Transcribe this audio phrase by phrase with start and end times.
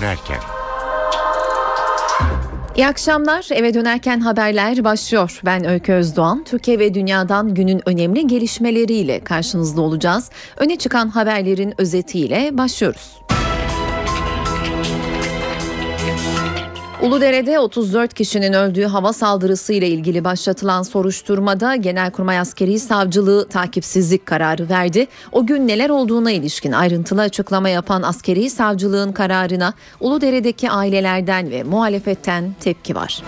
[0.00, 0.40] dönerken.
[2.76, 3.46] İyi akşamlar.
[3.50, 5.40] Eve dönerken haberler başlıyor.
[5.44, 6.44] Ben Öykü Özdoğan.
[6.44, 10.30] Türkiye ve dünyadan günün önemli gelişmeleriyle karşınızda olacağız.
[10.56, 13.20] Öne çıkan haberlerin özetiyle başlıyoruz.
[17.06, 24.68] Uludere'de 34 kişinin öldüğü hava saldırısı ile ilgili başlatılan soruşturmada Genelkurmay Askeri Savcılığı takipsizlik kararı
[24.68, 25.06] verdi.
[25.32, 32.54] O gün neler olduğuna ilişkin ayrıntılı açıklama yapan askeri savcılığın kararına Uludere'deki ailelerden ve muhalefetten
[32.60, 33.22] tepki var.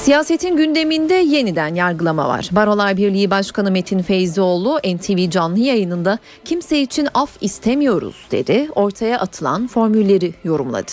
[0.00, 2.48] Siyasetin gündeminde yeniden yargılama var.
[2.52, 8.68] Barolar Birliği Başkanı Metin Feyzioğlu NTV canlı yayınında kimse için af istemiyoruz dedi.
[8.74, 10.90] Ortaya atılan formülleri yorumladı.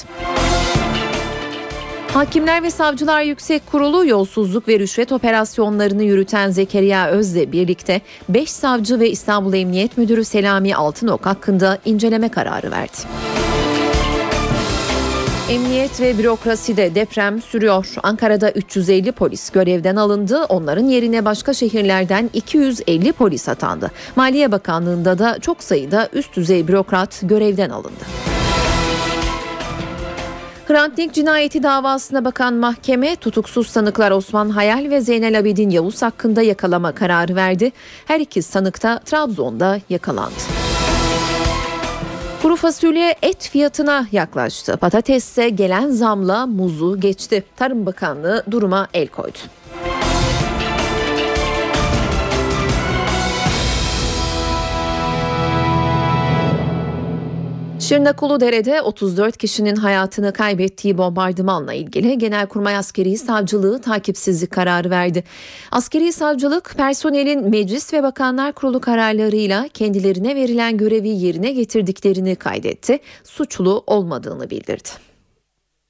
[2.13, 8.99] Hakimler ve Savcılar Yüksek Kurulu yolsuzluk ve rüşvet operasyonlarını yürüten Zekeriya Öz'le birlikte 5 savcı
[8.99, 12.97] ve İstanbul Emniyet Müdürü Selami Altınok hakkında inceleme kararı verdi.
[15.49, 17.95] Emniyet ve bürokraside deprem sürüyor.
[18.03, 20.43] Ankara'da 350 polis görevden alındı.
[20.43, 23.91] Onların yerine başka şehirlerden 250 polis atandı.
[24.15, 28.03] Maliye Bakanlığı'nda da çok sayıda üst düzey bürokrat görevden alındı.
[30.67, 36.41] Hrant Dink cinayeti davasına bakan mahkeme tutuksuz sanıklar Osman Hayal ve Zeynel Abidin Yavuz hakkında
[36.41, 37.71] yakalama kararı verdi.
[38.05, 40.66] Her iki sanık da Trabzon'da yakalandı.
[42.41, 44.77] Kuru fasulye et fiyatına yaklaştı.
[44.77, 47.43] Patatesse gelen zamla muzu geçti.
[47.55, 49.37] Tarım Bakanlığı duruma el koydu.
[57.79, 65.23] Şırnak Uludere'de 34 kişinin hayatını kaybettiği bombardımanla ilgili Genelkurmay Askeri Savcılığı takipsizlik kararı verdi.
[65.71, 72.99] Askeri Savcılık personelin Meclis ve Bakanlar Kurulu kararlarıyla kendilerine verilen görevi yerine getirdiklerini kaydetti.
[73.23, 74.89] Suçlu olmadığını bildirdi.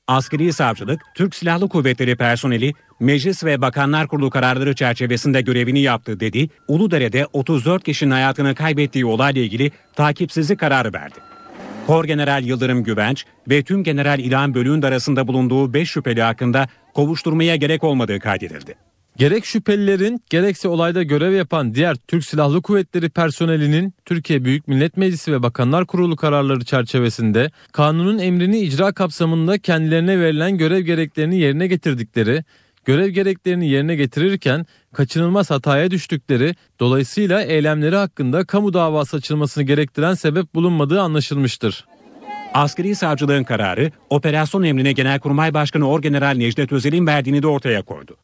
[0.08, 6.50] Askeri savcılık, Türk Silahlı Kuvvetleri personeli Meclis ve Bakanlar Kurulu kararları çerçevesinde görevini yaptı dedi.
[6.68, 11.37] Uludere'de 34 kişinin hayatını kaybettiği olayla ilgili takipsizlik kararı verdi.
[11.88, 17.56] Kor General Yıldırım Güvenç ve tüm General İlhan Bölüğün arasında bulunduğu 5 şüpheli hakkında kovuşturmaya
[17.56, 18.76] gerek olmadığı kaydedildi.
[19.18, 25.32] Gerek şüphelilerin gerekse olayda görev yapan diğer Türk Silahlı Kuvvetleri personelinin Türkiye Büyük Millet Meclisi
[25.32, 32.44] ve Bakanlar Kurulu kararları çerçevesinde kanunun emrini icra kapsamında kendilerine verilen görev gereklerini yerine getirdikleri,
[32.88, 40.56] görev gereklerini yerine getirirken kaçınılmaz hataya düştükleri, dolayısıyla eylemleri hakkında kamu davası açılmasını gerektiren sebep
[40.56, 41.86] bulunmadığı anlaşılmıştır.
[42.54, 48.18] Askeri savcılığın kararı operasyon emrine Genelkurmay Başkanı Orgeneral Necdet Özel'in verdiğini de ortaya koydu.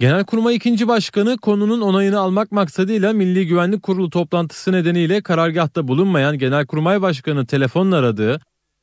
[0.00, 0.88] Genelkurmay 2.
[0.88, 7.96] Başkanı konunun onayını almak maksadıyla Milli Güvenlik Kurulu toplantısı nedeniyle karargahta bulunmayan Genelkurmay Başkanı telefonla
[7.96, 8.40] aradığı,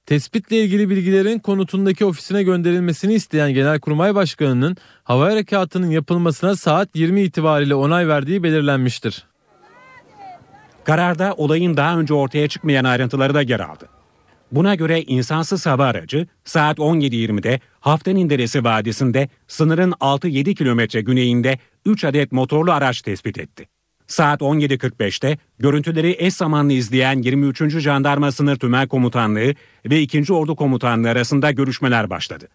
[0.07, 7.75] tespitle ilgili bilgilerin konutundaki ofisine gönderilmesini isteyen Genelkurmay Başkanı'nın hava harekatının yapılmasına saat 20 itibariyle
[7.75, 9.28] onay verdiği belirlenmiştir.
[10.84, 13.90] Kararda olayın daha önce ortaya çıkmayan ayrıntıları da yer aldı.
[14.51, 22.03] Buna göre insansız hava aracı saat 17.20'de Haftanin Deresi Vadisi'nde sınırın 6-7 kilometre güneyinde 3
[22.03, 23.68] adet motorlu araç tespit etti.
[24.07, 27.79] Saat 17.45'te görüntüleri eş zamanlı izleyen 23.
[27.79, 29.53] Jandarma Sınır Tümen Komutanlığı
[29.85, 30.34] ve 2.
[30.34, 32.47] Ordu Komutanlığı arasında görüşmeler başladı.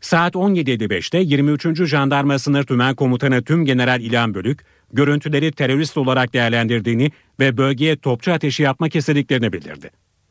[0.00, 1.84] Saat 17.55'te 23.
[1.84, 4.60] Jandarma Sınır Tümen Komutanı Tüm General İlhan Bölük,
[4.92, 7.10] görüntüleri terörist olarak değerlendirdiğini
[7.40, 9.90] ve bölgeye topçu ateşi yapmak istediklerini bildirdi.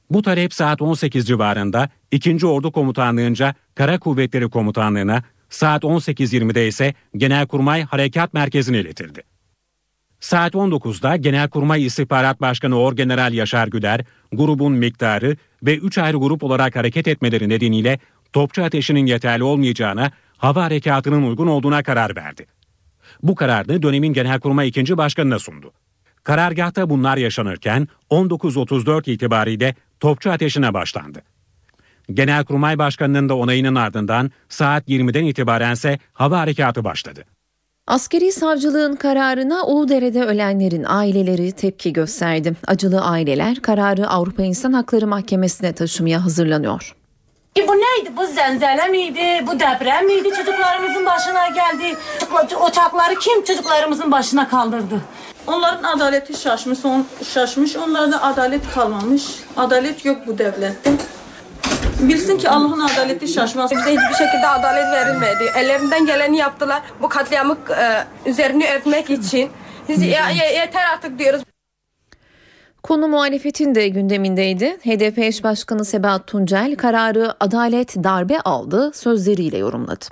[0.09, 2.45] Bu talep saat 18 civarında 2.
[2.45, 9.38] Ordu Komutanlığı'nca Kara Kuvvetleri Komutanlığı'na, saat 18.20'de ise Genelkurmay Harekat Merkezi'ne iletildi.
[10.19, 16.75] Saat 19'da Genelkurmay İstihbarat Başkanı Orgeneral Yaşar Güler, grubun miktarı ve 3 ayrı grup olarak
[16.75, 17.99] hareket etmeleri nedeniyle
[18.33, 22.45] topçu ateşinin yeterli olmayacağına, hava harekatının uygun olduğuna karar verdi.
[23.23, 24.97] Bu kararı dönemin Genelkurmay 2.
[24.97, 25.73] Başkanı'na sundu.
[26.23, 31.21] Karargahta bunlar yaşanırken 19.34 itibariyle topçu ateşine başlandı.
[32.13, 37.25] Genelkurmay Başkanı'nın da onayının ardından saat 20'den itibarense hava harekatı başladı.
[37.89, 42.53] Askeri savcılığın kararına Uludere'de ölenlerin aileleri tepki gösterdi.
[42.67, 46.95] Acılı aileler kararı Avrupa İnsan Hakları Mahkemesi'ne taşımaya hazırlanıyor.
[47.57, 48.11] E bu neydi?
[48.17, 49.45] Bu zelzele miydi?
[49.47, 50.29] Bu deprem miydi?
[50.29, 51.97] Çocuklarımızın başına geldi.
[52.69, 55.01] Uçakları kim çocuklarımızın başına kaldırdı?
[55.47, 57.75] Onların adaleti şaşmış, on, şaşmış.
[57.75, 59.23] Onlarda adalet kalmamış.
[59.57, 60.91] Adalet yok bu devlette.
[61.99, 63.71] Bilsin ki Allah'ın adaleti şaşmaz.
[63.71, 65.51] Bize hiçbir şekilde adalet verilmedi.
[65.57, 66.81] Ellerinden geleni yaptılar.
[67.01, 69.49] Bu katliamı e, üzerini örtmek için.
[69.89, 71.41] Biz, ya, ya, yeter artık diyoruz.
[72.83, 74.65] Konu muhalefetin de gündemindeydi.
[74.65, 80.05] HDP eş başkanı Sebahat Tuncel kararı adalet darbe aldı sözleriyle yorumladı.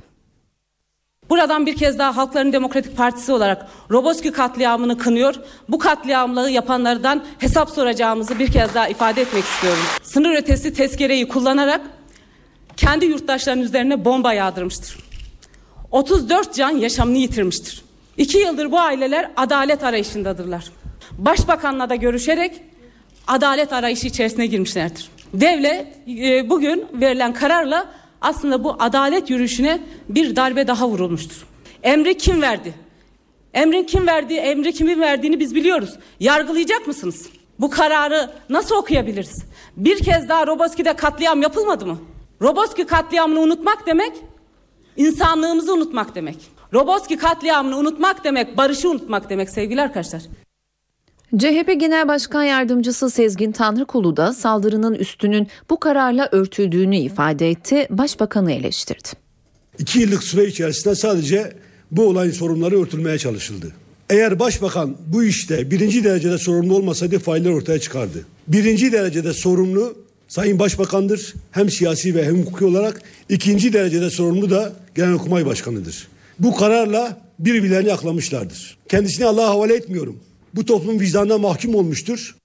[1.29, 5.35] Buradan bir kez daha Halkların Demokratik Partisi olarak Roboski katliamını kınıyor.
[5.69, 9.83] Bu katliamlığı yapanlardan hesap soracağımızı bir kez daha ifade etmek istiyorum.
[10.03, 11.81] Sınır ötesi tezkereyi kullanarak
[12.77, 14.97] kendi yurttaşlarının üzerine bomba yağdırmıştır.
[15.91, 17.83] 34 can yaşamını yitirmiştir.
[18.17, 20.71] İki yıldır bu aileler adalet arayışındadırlar.
[21.17, 22.61] Başbakanla da görüşerek
[23.27, 25.09] adalet arayışı içerisine girmişlerdir.
[25.33, 27.87] Devlet e, bugün verilen kararla
[28.21, 31.47] aslında bu adalet yürüyüşüne bir darbe daha vurulmuştur.
[31.83, 32.73] Emri kim verdi?
[33.53, 35.89] Emrin kim verdiği, emri kimin verdiğini biz biliyoruz.
[36.19, 37.29] Yargılayacak mısınız?
[37.59, 39.45] Bu kararı nasıl okuyabiliriz?
[39.77, 41.97] Bir kez daha Roboski'de katliam yapılmadı mı?
[42.41, 44.13] Roboski katliamını unutmak demek,
[44.97, 46.37] insanlığımızı unutmak demek.
[46.73, 50.21] Roboski katliamını unutmak demek, barışı unutmak demek sevgili arkadaşlar.
[51.35, 58.51] CHP Genel Başkan Yardımcısı Sezgin Tanrıkulu da saldırının üstünün bu kararla örtüldüğünü ifade etti, başbakanı
[58.51, 59.07] eleştirdi.
[59.79, 61.53] İki yıllık süre içerisinde sadece
[61.91, 63.71] bu olayın sorunları örtülmeye çalışıldı.
[64.09, 68.25] Eğer başbakan bu işte birinci derecede sorumlu olmasaydı failler ortaya çıkardı.
[68.47, 69.95] Birinci derecede sorumlu
[70.27, 71.33] Sayın Başbakan'dır.
[71.51, 76.07] Hem siyasi ve hem hukuki olarak ikinci derecede sorumlu da Genelkurmay Başkanı'dır.
[76.39, 78.77] Bu kararla birbirlerini aklamışlardır.
[78.89, 80.19] Kendisini Allah'a havale etmiyorum.
[80.57, 82.35] Bu toplum vicdanına mahkum olmuştur.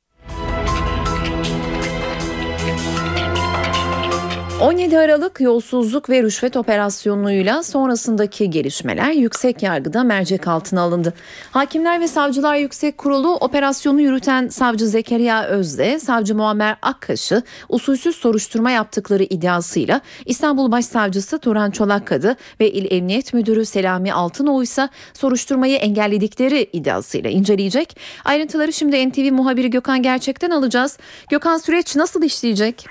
[4.62, 11.14] 17 Aralık yolsuzluk ve rüşvet operasyonuyla sonrasındaki gelişmeler yüksek yargıda mercek altına alındı.
[11.50, 18.70] Hakimler ve Savcılar Yüksek Kurulu operasyonu yürüten savcı Zekeriya Özde, savcı Muammer Akkaş'ı usulsüz soruşturma
[18.70, 26.70] yaptıkları iddiasıyla İstanbul Başsavcısı Turan Çolakkadı ve İl Emniyet Müdürü Selami Altınoğlu ise soruşturmayı engelledikleri
[26.72, 27.96] iddiasıyla inceleyecek.
[28.24, 30.98] Ayrıntıları şimdi NTV muhabiri Gökhan Gerçek'ten alacağız.
[31.30, 32.86] Gökhan süreç nasıl işleyecek?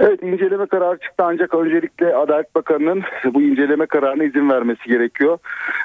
[0.00, 3.02] Evet inceleme kararı çıktı ancak öncelikle Adalet Bakanı'nın
[3.34, 5.38] bu inceleme kararına izin vermesi gerekiyor.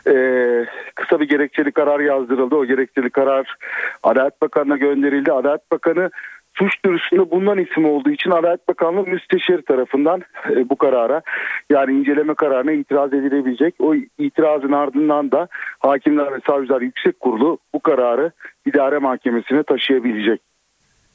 [0.07, 0.65] Ee,
[0.95, 2.55] kısa bir gerekçeli karar yazdırıldı.
[2.55, 3.57] O gerekçeli karar
[4.03, 5.31] Adalet Bakanı'na gönderildi.
[5.31, 6.09] Adalet Bakanı
[6.53, 11.21] suç duyurusunda bulunan isim olduğu için Adalet Bakanlığı müsteşir tarafından e, bu karara
[11.69, 13.75] yani inceleme kararına itiraz edilebilecek.
[13.79, 15.47] O itirazın ardından da
[15.79, 18.31] Hakimler ve Savcılar Yüksek Kurulu bu kararı
[18.65, 20.41] idare mahkemesine taşıyabilecek.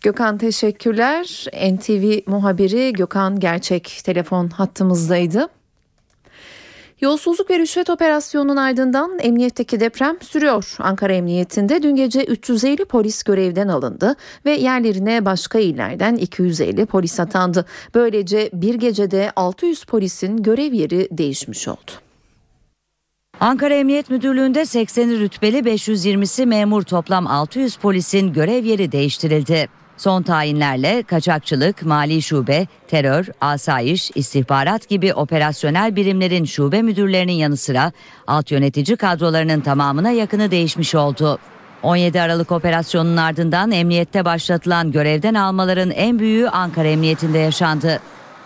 [0.00, 1.47] Gökhan teşekkürler.
[1.73, 5.49] NTV muhabiri Gökhan Gerçek telefon hattımızdaydı.
[7.00, 10.77] Yolsuzluk ve rüşvet operasyonunun ardından emniyetteki deprem sürüyor.
[10.79, 17.65] Ankara Emniyetinde dün gece 350 polis görevden alındı ve yerlerine başka illerden 250 polis atandı.
[17.95, 21.91] Böylece bir gecede 600 polisin görev yeri değişmiş oldu.
[23.41, 29.69] Ankara Emniyet Müdürlüğü'nde 80'i rütbeli 520'si memur toplam 600 polisin görev yeri değiştirildi.
[29.99, 37.93] Son tayinlerle kaçakçılık, mali şube, terör, asayiş, istihbarat gibi operasyonel birimlerin şube müdürlerinin yanı sıra
[38.27, 41.39] alt yönetici kadrolarının tamamına yakını değişmiş oldu.
[41.83, 48.00] 17 Aralık operasyonunun ardından emniyette başlatılan görevden almaların en büyüğü Ankara Emniyetinde yaşandı.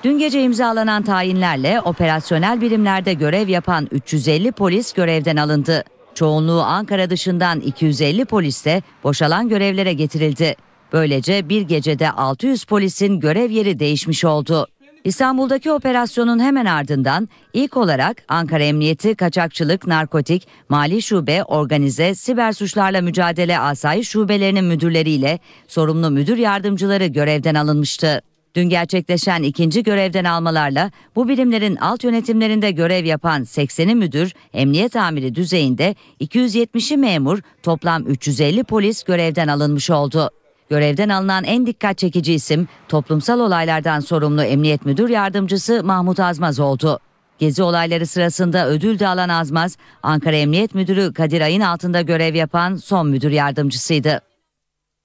[0.04, 5.84] Dün gece imzalanan tayinlerle operasyonel birimlerde görev yapan 350 polis görevden alındı.
[6.14, 10.56] Çoğunluğu Ankara dışından 250 polis de boşalan görevlere getirildi.
[10.92, 14.66] Böylece bir gecede 600 polisin görev yeri değişmiş oldu.
[15.04, 23.00] İstanbul'daki operasyonun hemen ardından ilk olarak Ankara Emniyeti Kaçakçılık, Narkotik, Mali Şube, Organize, Siber Suçlarla
[23.00, 28.22] Mücadele Asayiş Şubelerinin müdürleriyle sorumlu müdür yardımcıları görevden alınmıştı.
[28.54, 35.34] Dün gerçekleşen ikinci görevden almalarla bu birimlerin alt yönetimlerinde görev yapan 80'i müdür, emniyet amiri
[35.34, 40.30] düzeyinde 270'i memur, toplam 350 polis görevden alınmış oldu.
[40.72, 46.98] Görevden alınan en dikkat çekici isim toplumsal olaylardan sorumlu Emniyet Müdür Yardımcısı Mahmut Azmaz oldu.
[47.38, 52.76] Gezi olayları sırasında ödül de alan Azmaz, Ankara Emniyet Müdürü Kadir Ay'ın altında görev yapan
[52.76, 54.20] son müdür yardımcısıydı.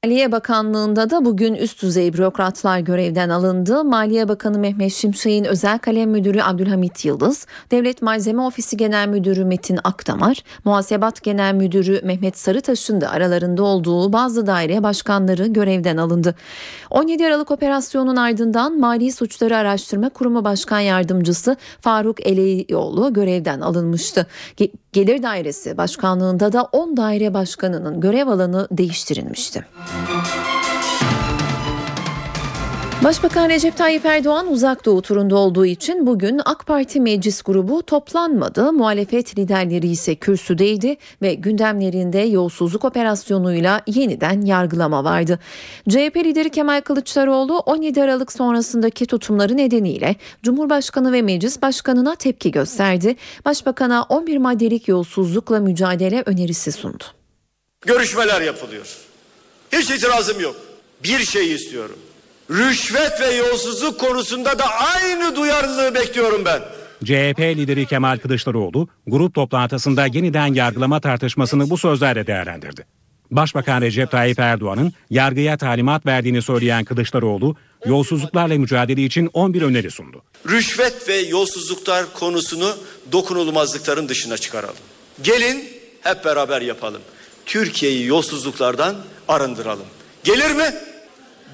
[0.04, 3.84] Maliye Bakanlığı'nda da bugün üst düzey bürokratlar görevden alındı.
[3.84, 9.80] Maliye Bakanı Mehmet Şimşek'in özel kalem müdürü Abdülhamit Yıldız, Devlet Malzeme Ofisi Genel Müdürü Metin
[9.84, 16.36] Akdamar, Muhasebat Genel Müdürü Mehmet Sarıtaş'ın da aralarında olduğu bazı daire başkanları görevden alındı.
[16.90, 24.28] 17 Aralık operasyonun ardından Mali Suçları Araştırma Kurumu Başkan Yardımcısı Faruk Eleyoğlu görevden alınmıştı.
[24.98, 29.66] Gelir Dairesi Başkanlığında da 10 daire başkanının görev alanı değiştirilmişti.
[33.04, 38.74] Başbakan Recep Tayyip Erdoğan uzak doğu turunda olduğu için bugün AK Parti meclis grubu toplanmadı.
[38.74, 45.40] Muhalefet liderleri ise kürsüdeydi ve gündemlerinde yolsuzluk operasyonuyla yeniden yargılama vardı.
[45.90, 53.16] CHP lideri Kemal Kılıçdaroğlu 17 Aralık sonrasındaki tutumları nedeniyle Cumhurbaşkanı ve Meclis Başkanı'na tepki gösterdi.
[53.46, 57.04] Başbakan'a 11 maddelik yolsuzlukla mücadele önerisi sundu.
[57.82, 58.98] Görüşmeler yapılıyor.
[59.72, 60.56] Hiç itirazım yok.
[61.04, 61.98] Bir şey istiyorum.
[62.52, 66.62] Rüşvet ve yolsuzluk konusunda da aynı duyarlılığı bekliyorum ben.
[67.04, 72.86] CHP lideri Kemal Kılıçdaroğlu grup toplantısında yeniden yargılama tartışmasını bu sözlerle değerlendirdi.
[73.32, 80.24] Başbakan Recep Tayyip Erdoğan'ın yargıya talimat verdiğini söyleyen Kılıçdaroğlu, yolsuzluklarla mücadele için 11 öneri sundu.
[80.50, 82.76] Rüşvet ve yolsuzluklar konusunu
[83.12, 84.76] dokunulmazlıkların dışına çıkaralım.
[85.22, 85.70] Gelin
[86.02, 87.02] hep beraber yapalım.
[87.46, 88.96] Türkiye'yi yolsuzluklardan
[89.28, 89.86] arındıralım.
[90.24, 90.74] Gelir mi?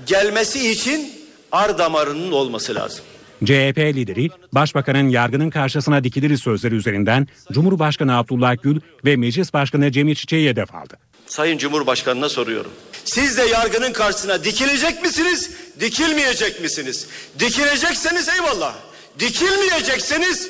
[0.06, 1.14] Gelmesi için
[1.52, 3.06] ar damarının olması lazım.
[3.46, 10.16] CHP lideri, Başbakanın yargının karşısına dikilir sözleri üzerinden Cumhurbaşkanı Abdullah Gül ve Meclis Başkanı Cemil
[10.16, 10.98] Çiçek'i hedef aldı.
[11.28, 12.72] Sayın Cumhurbaşkanı'na soruyorum.
[13.06, 17.08] Siz de yargının karşısına dikilecek misiniz, dikilmeyecek misiniz?
[17.40, 18.76] Dikilecekseniz eyvallah.
[19.20, 20.50] Dikilmeyecekseniz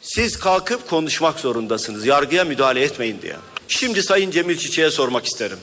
[0.00, 2.06] siz kalkıp konuşmak zorundasınız.
[2.06, 3.36] Yargıya müdahale etmeyin diye.
[3.68, 5.58] Şimdi Sayın Cemil Çiçek'e sormak isterim.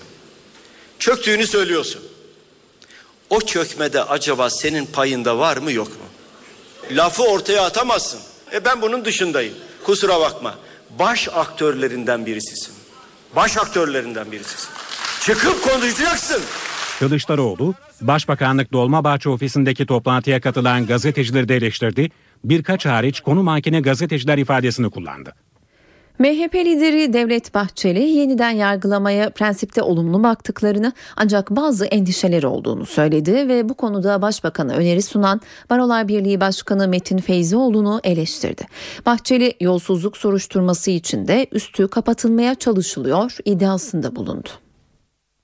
[1.00, 2.02] Çöktüğünü söylüyorsun.
[3.30, 6.06] O çökmede acaba senin payında var mı yok mu?
[6.92, 8.20] Lafı ortaya atamazsın.
[8.54, 9.54] E ben bunun dışındayım.
[9.84, 10.56] Kusura bakma.
[11.00, 12.74] Baş aktörlerinden birisisin.
[13.36, 14.70] Baş aktörlerinden birisisin.
[15.22, 16.42] Çıkıp konuşacaksın.
[17.00, 22.10] Kılıçdaroğlu, Başbakanlık Dolmabahçe ofisindeki toplantıya katılan gazetecileri de eleştirdi.
[22.44, 25.34] Birkaç hariç konu mankeni gazeteciler ifadesini kullandı.
[26.20, 33.70] MHP lideri Devlet Bahçeli yeniden yargılamaya prensipte olumlu baktıklarını ancak bazı endişeleri olduğunu söyledi ve
[33.70, 38.68] bu konuda Başbakan'a öneri sunan Barolar Birliği Başkanı Metin Feyzioğlu'nu eleştirdi.
[39.06, 44.50] Bahçeli yolsuzluk soruşturması için de üstü kapatılmaya çalışılıyor iddiasında bulundu.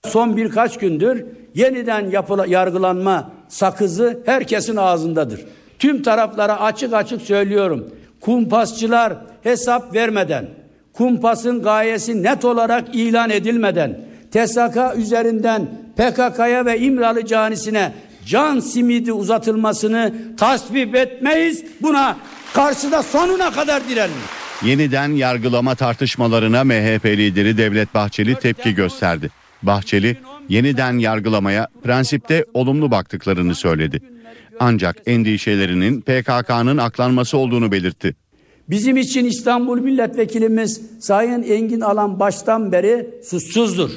[0.06, 5.46] Son birkaç gündür yeniden yapıla, yargılanma sakızı herkesin ağzındadır.
[5.80, 7.90] Tüm taraflara açık açık söylüyorum.
[8.22, 10.65] Kumpasçılar hesap vermeden,
[10.98, 14.00] kumpasın gayesi net olarak ilan edilmeden,
[14.32, 17.94] TSK üzerinden PKK'ya ve İmralı canisine
[18.26, 21.64] can simidi uzatılmasını tasvip etmeyiz.
[21.82, 22.18] Buna
[22.54, 24.16] karşıda sonuna kadar direlim.
[24.64, 29.30] Yeniden yargılama tartışmalarına MHP lideri Devlet Bahçeli tepki gösterdi.
[29.64, 30.18] Bahçeli
[30.50, 34.02] yeniden yargılamaya prensipte olumlu baktıklarını söyledi.
[34.60, 38.16] Ancak endişelerinin PKK'nın aklanması olduğunu belirtti.
[38.70, 43.90] Bizim için İstanbul Milletvekilimiz Sayın Engin Alan baştan beri suçsuzdur.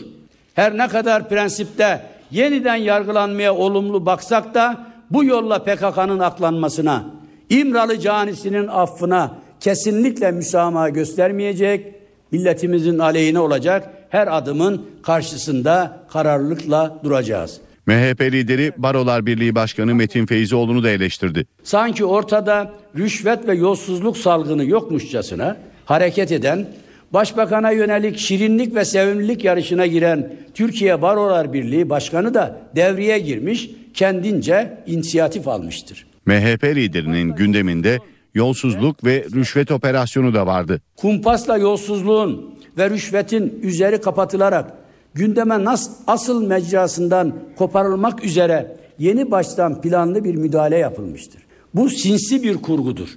[0.55, 7.05] Her ne kadar prensipte yeniden yargılanmaya olumlu baksak da bu yolla PKK'nın aklanmasına,
[7.51, 11.95] İmralı canisinin affına kesinlikle müsamaha göstermeyecek,
[12.33, 17.61] milletimizin aleyhine olacak her adımın karşısında kararlılıkla duracağız.
[17.88, 21.47] MHP lideri Barolar Birliği Başkanı Metin Feyzioğlu'nu da eleştirdi.
[21.62, 26.66] Sanki ortada rüşvet ve yolsuzluk salgını yokmuşçasına hareket eden,
[27.12, 34.78] başbakana yönelik şirinlik ve sevimlilik yarışına giren Türkiye Barolar Birliği Başkanı da devreye girmiş, kendince
[34.87, 36.07] inisiyatif almıştır.
[36.26, 37.99] MHP liderinin gündeminde
[38.35, 40.80] yolsuzluk ve rüşvet operasyonu da vardı.
[40.97, 44.77] Kumpasla yolsuzluğun ve rüşvetin üzeri kapatılarak
[45.19, 51.43] gündeme nas, asıl mecrasından koparılmak üzere yeni baştan planlı bir müdahale yapılmıştır.
[51.75, 53.09] Bu sinsi bir kurgudur.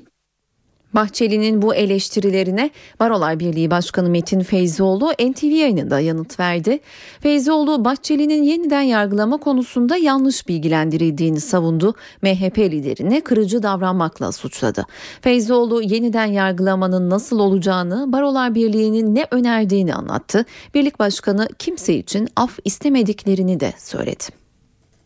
[0.96, 2.70] Bahçeli'nin bu eleştirilerine
[3.00, 6.80] Barolar Birliği Başkanı Metin Feyzioğlu NTV yayınında yanıt verdi.
[7.20, 11.94] Feyzioğlu Bahçeli'nin yeniden yargılama konusunda yanlış bilgilendirildiğini savundu.
[12.22, 14.86] MHP liderini kırıcı davranmakla suçladı.
[15.22, 20.46] Feyzioğlu yeniden yargılamanın nasıl olacağını Barolar Birliği'nin ne önerdiğini anlattı.
[20.74, 24.41] Birlik Başkanı kimse için af istemediklerini de söyledi.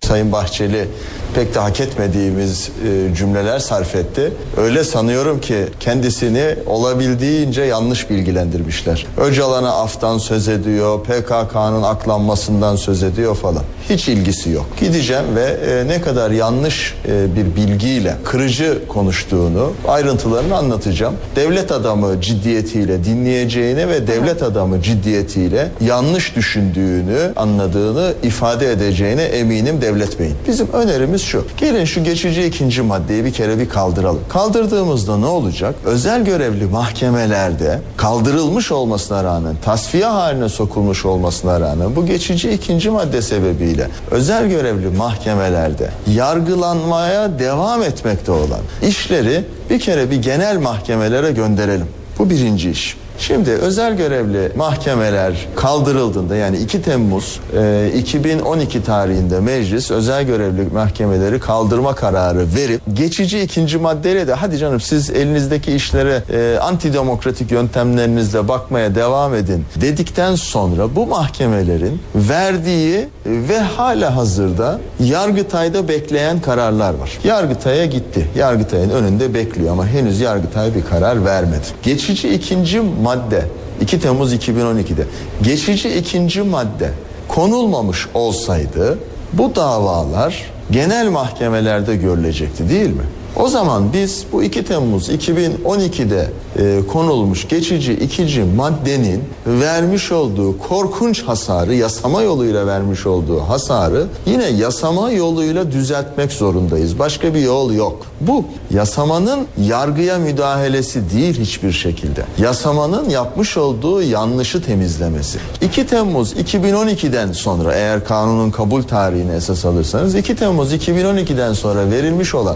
[0.05, 0.87] Sayın Bahçeli
[1.35, 4.33] pek de hak etmediğimiz e, cümleler sarf etti.
[4.57, 9.05] Öyle sanıyorum ki kendisini olabildiğince yanlış bilgilendirmişler.
[9.17, 13.63] Öcalan'a aftan söz ediyor, PKK'nın aklanmasından söz ediyor falan.
[13.89, 14.65] Hiç ilgisi yok.
[14.79, 21.15] Gideceğim ve e, ne kadar yanlış e, bir bilgiyle kırıcı konuştuğunu, ayrıntılarını anlatacağım.
[21.35, 29.94] Devlet adamı ciddiyetiyle dinleyeceğini ve devlet adamı ciddiyetiyle yanlış düşündüğünü, anladığını ifade edeceğine eminim devlet
[29.95, 30.35] devletmeyin.
[30.47, 31.45] Bizim önerimiz şu.
[31.57, 34.21] Gelin şu geçici ikinci maddeyi bir kere bir kaldıralım.
[34.29, 35.75] Kaldırdığımızda ne olacak?
[35.85, 43.21] Özel görevli mahkemelerde kaldırılmış olmasına rağmen, tasfiye haline sokulmuş olmasına rağmen bu geçici ikinci madde
[43.21, 51.87] sebebiyle özel görevli mahkemelerde yargılanmaya devam etmekte olan işleri bir kere bir genel mahkemelere gönderelim.
[52.19, 52.97] Bu birinci iş.
[53.17, 61.39] Şimdi özel görevli mahkemeler kaldırıldığında yani 2 Temmuz e, 2012 tarihinde meclis özel görevli mahkemeleri
[61.39, 68.47] kaldırma kararı verip geçici ikinci maddeyle de hadi canım siz elinizdeki işlere e, antidemokratik yöntemlerinizle
[68.47, 77.19] bakmaya devam edin dedikten sonra bu mahkemelerin verdiği ve hala hazırda Yargıtay'da bekleyen kararlar var.
[77.23, 78.27] Yargıtay'a gitti.
[78.35, 81.65] Yargıtay'ın önünde bekliyor ama henüz Yargıtay bir karar vermedi.
[81.83, 83.45] Geçici ikinci madde
[83.81, 85.05] 2 Temmuz 2012'de
[85.41, 86.89] geçici ikinci madde
[87.27, 88.99] konulmamış olsaydı
[89.33, 93.03] bu davalar genel mahkemelerde görülecekti değil mi?
[93.35, 101.23] O zaman biz bu 2 Temmuz 2012'de e, konulmuş geçici ikinci maddenin vermiş olduğu korkunç
[101.23, 106.99] hasarı yasama yoluyla vermiş olduğu hasarı yine yasama yoluyla düzeltmek zorundayız.
[106.99, 108.05] Başka bir yol yok.
[108.21, 112.23] Bu yasamanın yargıya müdahalesi değil hiçbir şekilde.
[112.37, 115.39] Yasamanın yapmış olduğu yanlışı temizlemesi.
[115.61, 122.35] 2 Temmuz 2012'den sonra eğer kanunun kabul tarihini esas alırsanız 2 Temmuz 2012'den sonra verilmiş
[122.35, 122.55] olan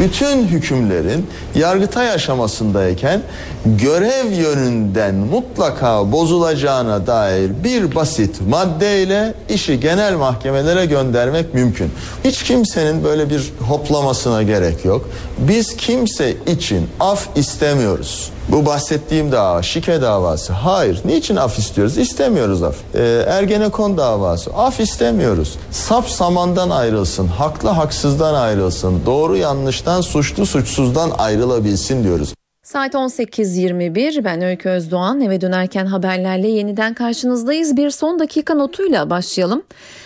[0.00, 3.22] bütün hükümlerin Yargıtay aşamasındayken
[3.64, 11.92] görev yönünden mutlaka bozulacağına dair bir basit maddeyle işi genel mahkemelere göndermek mümkün.
[12.24, 15.08] Hiç kimsenin böyle bir hoplamasına gerek yok.
[15.38, 18.30] Biz kimse için af istemiyoruz.
[18.48, 20.52] Bu bahsettiğim dava şike davası.
[20.52, 21.00] Hayır.
[21.04, 21.98] Niçin af istiyoruz?
[21.98, 22.76] İstemiyoruz af.
[22.94, 24.50] Ee, Ergenekon davası.
[24.50, 25.58] Af istemiyoruz.
[25.70, 27.26] Sap samandan ayrılsın.
[27.26, 29.02] Haklı haksızdan ayrılsın.
[29.06, 32.34] Doğru yanlıştan suçlu suçsuzdan ayrılabilsin diyoruz.
[32.64, 37.76] Saat 18.21 ben Öykü Özdoğan eve dönerken haberlerle yeniden karşınızdayız.
[37.76, 39.62] Bir son dakika notuyla başlayalım.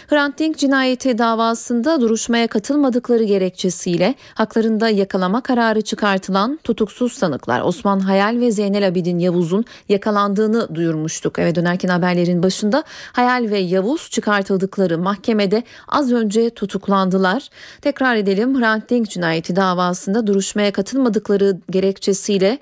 [0.08, 8.40] Hrant Dink cinayeti davasında duruşmaya katılmadıkları gerekçesiyle haklarında yakalama kararı çıkartılan tutuksuz sanıklar Osman Hayal
[8.40, 11.38] ve Zeynel Abidin Yavuz'un yakalandığını duyurmuştuk.
[11.38, 17.48] Eve dönerken haberlerin başında Hayal ve Yavuz çıkartıldıkları mahkemede az önce tutuklandılar.
[17.80, 22.58] Tekrar edelim Hrant Dink cinayeti davasında duruşmaya katılmadıkları gerekçesiyle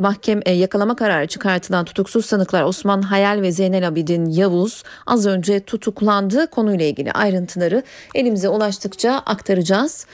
[0.00, 5.60] mahkeme e, yakalama kararı çıkartılan tutuksuz sanıklar Osman Hayal ve Zeynel Abidin Yavuz az önce
[5.60, 6.46] tutuklandı.
[6.50, 7.82] Konuyla ilgili ayrıntıları
[8.14, 10.06] elimize ulaştıkça aktaracağız.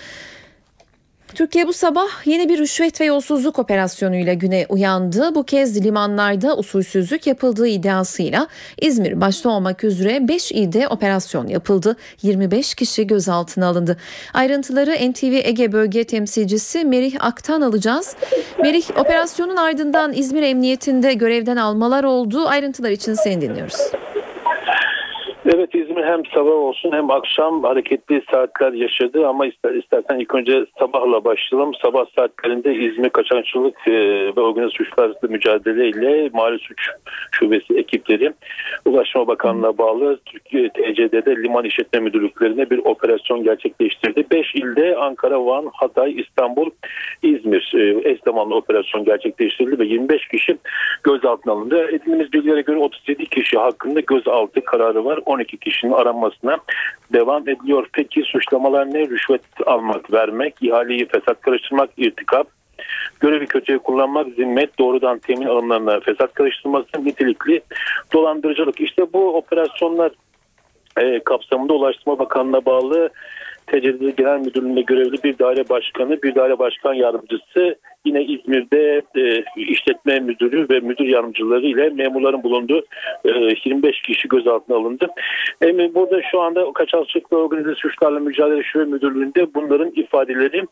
[1.37, 5.35] Türkiye bu sabah yeni bir rüşvet ve yolsuzluk operasyonuyla güne uyandı.
[5.35, 8.47] Bu kez limanlarda usulsüzlük yapıldığı iddiasıyla
[8.81, 11.97] İzmir başta olmak üzere 5 ilde operasyon yapıldı.
[12.23, 13.97] 25 kişi gözaltına alındı.
[14.35, 18.17] Ayrıntıları NTV Ege Bölge Temsilcisi Merih Ak'tan alacağız.
[18.59, 22.47] Merih operasyonun ardından İzmir Emniyetinde görevden almalar oldu.
[22.49, 23.81] Ayrıntılar için seni dinliyoruz.
[25.55, 30.67] Evet İzmir hem sabah olsun hem akşam hareketli saatler yaşadı ama ister istersen ilk önce
[30.79, 31.75] sabahla başlayalım.
[31.83, 33.93] Sabah saatlerinde İzmir Kaçakçılık e,
[34.37, 36.89] ve Organize Suçlar mücadeleyle Mali Suç
[37.33, 38.33] Şubesi ekipleri
[38.85, 44.25] Ulaştırma Bakanlığı'na bağlı Türkiye TCD'de liman işletme müdürlüklerine bir operasyon gerçekleştirdi.
[44.31, 46.71] 5 ilde Ankara, Van, Hatay, İstanbul,
[47.23, 50.57] İzmir e, eş zamanlı operasyon gerçekleştirildi ve 25 kişi
[51.03, 51.89] gözaltına alındı.
[51.89, 55.21] Edindiğimiz bilgilere göre 37 kişi hakkında gözaltı kararı var.
[55.37, 56.59] 12 kişinin aranmasına
[57.13, 57.89] devam ediliyor.
[57.93, 59.01] Peki suçlamalar ne?
[59.09, 62.49] Rüşvet almak, vermek, ihaleyi fesat karıştırmak, irtikap,
[63.21, 67.61] görevi kötüye kullanmak, zimmet, doğrudan temin alanlarına fesat karıştırması, nitelikli
[68.13, 68.81] dolandırıcılık.
[68.81, 70.13] İşte bu operasyonlar
[70.97, 73.11] e, kapsamında Ulaştırma Bakanlığı'na bağlı
[73.67, 80.21] TCD Genel Müdürlüğü'nde görevli bir daire başkanı, bir daire başkan yardımcısı yine İzmir'de e, işletme
[80.21, 82.83] müdürü ve müdür yardımcıları ile memurların bulunduğu
[83.25, 83.31] e,
[83.65, 85.07] 25 kişi gözaltına alındı.
[85.63, 90.63] E, burada şu anda Kaçakçılık ve Organize Suçlarla Mücadele Şube Müdürlüğü'nde bunların ifadeleri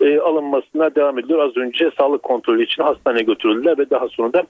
[0.00, 1.44] e, alınmasına devam ediliyor.
[1.44, 4.42] Az önce sağlık kontrolü için hastaneye götürüldüler ve daha sonra da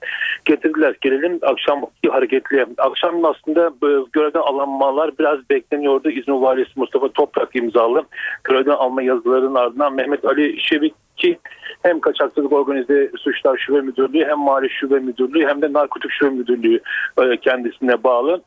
[0.45, 0.97] getirdiler.
[1.01, 2.67] Gelelim akşam hareketli.
[2.79, 6.11] Akşam aslında e, görevden alınmalar biraz bekleniyordu.
[6.11, 8.05] İzmir Valisi Mustafa Toprak imzalı
[8.45, 11.39] görevden alma yazılarının ardından Mehmet Ali Şevik ki
[11.83, 16.81] hem kaçakçılık organize suçlar şube müdürlüğü hem mali şube müdürlüğü hem de narkotik şube müdürlüğü
[17.43, 18.43] kendisine bağlı.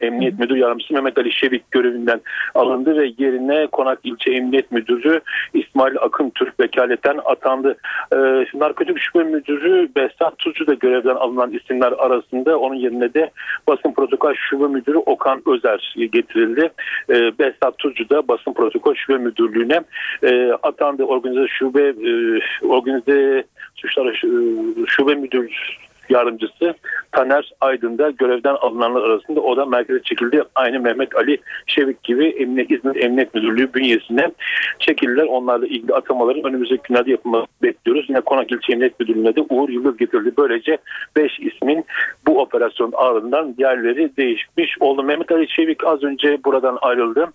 [0.00, 2.20] Emniyet Müdür Yardımcısı Mehmet Ali Şevik görevinden
[2.54, 5.20] alındı ve yerine Konak İlçe Emniyet Müdürü
[5.54, 7.76] İsmail Akın Türk vekaleten atandı.
[8.12, 8.16] Ee,
[8.54, 13.30] Narkotik Şube Müdürü Behzat Tuzcu da görevden alınan isimler arasında onun yerine de
[13.66, 16.70] Basın Protokol Şube Müdürü Okan Özer getirildi.
[17.10, 19.80] Ee, Behzat Tuzcu da Basın Protokol Şube Müdürlüğü'ne
[20.22, 21.04] e, atandı.
[21.04, 25.78] Organize Şube e, Organize Suçlar e, Şube Müdür
[26.12, 26.74] yardımcısı
[27.12, 30.42] Taner Aydın da görevden alınanlar arasında o da merkeze çekildi.
[30.54, 34.30] Aynı Mehmet Ali Şevik gibi Emniyet, İzmir Emniyet Müdürlüğü bünyesine
[34.78, 35.24] çekildiler.
[35.24, 38.06] Onlarla ilgili atamaların önümüzdeki günlerde yapılmasını bekliyoruz.
[38.08, 40.32] Yine Konak İlçe Emniyet Müdürlüğü'ne de Uğur Yıldız getirildi.
[40.38, 40.78] Böylece
[41.16, 41.84] 5 ismin
[42.26, 45.02] bu operasyon ardından yerleri değişmiş oldu.
[45.02, 47.28] Mehmet Ali Şevik az önce buradan ayrıldı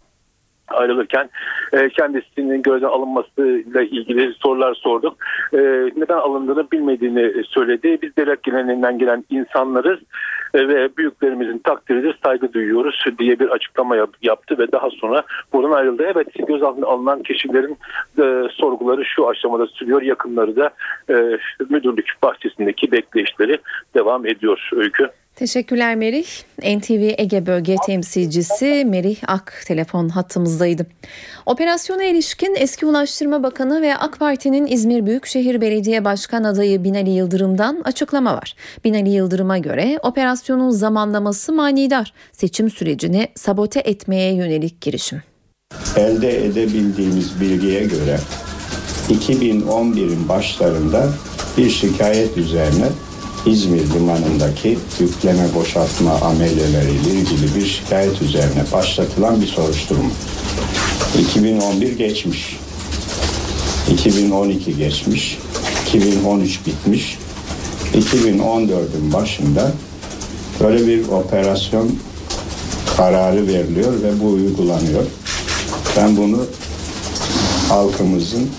[0.67, 1.29] ayrılırken
[1.73, 5.17] e, kendisinin gözden alınmasıyla ilgili sorular sorduk.
[5.53, 5.57] E,
[5.95, 7.99] neden alındığını bilmediğini söyledi.
[8.01, 9.99] Biz devlet geleneğinden gelen insanlarız
[10.53, 15.71] e, ve büyüklerimizin takdiridir, saygı duyuyoruz diye bir açıklama yap, yaptı ve daha sonra buradan
[15.71, 16.03] ayrıldı.
[16.13, 17.77] Evet gözaltına alınan kişilerin
[18.19, 20.01] e, sorguları şu aşamada sürüyor.
[20.01, 20.69] Yakınları da
[21.09, 21.37] e,
[21.69, 23.57] müdürlük bahçesindeki bekleyişleri
[23.95, 25.09] devam ediyor Öykü.
[25.37, 26.27] Teşekkürler Merih.
[26.63, 30.85] NTV Ege Bölge temsilcisi Merih Ak telefon hattımızdaydı.
[31.45, 37.81] Operasyona ilişkin eski Ulaştırma Bakanı ve AK Parti'nin İzmir Büyükşehir Belediye Başkan adayı Binali Yıldırım'dan
[37.83, 38.55] açıklama var.
[38.85, 42.13] Binali Yıldırım'a göre operasyonun zamanlaması manidar.
[42.31, 45.21] Seçim sürecini sabote etmeye yönelik girişim.
[45.97, 48.19] Elde edebildiğimiz bilgiye göre
[49.09, 51.09] 2011'in başlarında
[51.57, 52.87] bir şikayet üzerine
[53.45, 60.09] İzmir limanındaki yükleme boşaltma ameliyeleriyle ilgili bir şikayet üzerine başlatılan bir soruşturma.
[61.19, 62.57] 2011 geçmiş.
[63.93, 65.37] 2012 geçmiş.
[65.87, 67.17] 2013 bitmiş.
[67.93, 69.71] 2014'ün başında
[70.63, 71.91] böyle bir operasyon
[72.97, 75.03] kararı veriliyor ve bu uygulanıyor.
[75.97, 76.45] Ben bunu
[77.69, 78.49] halkımızın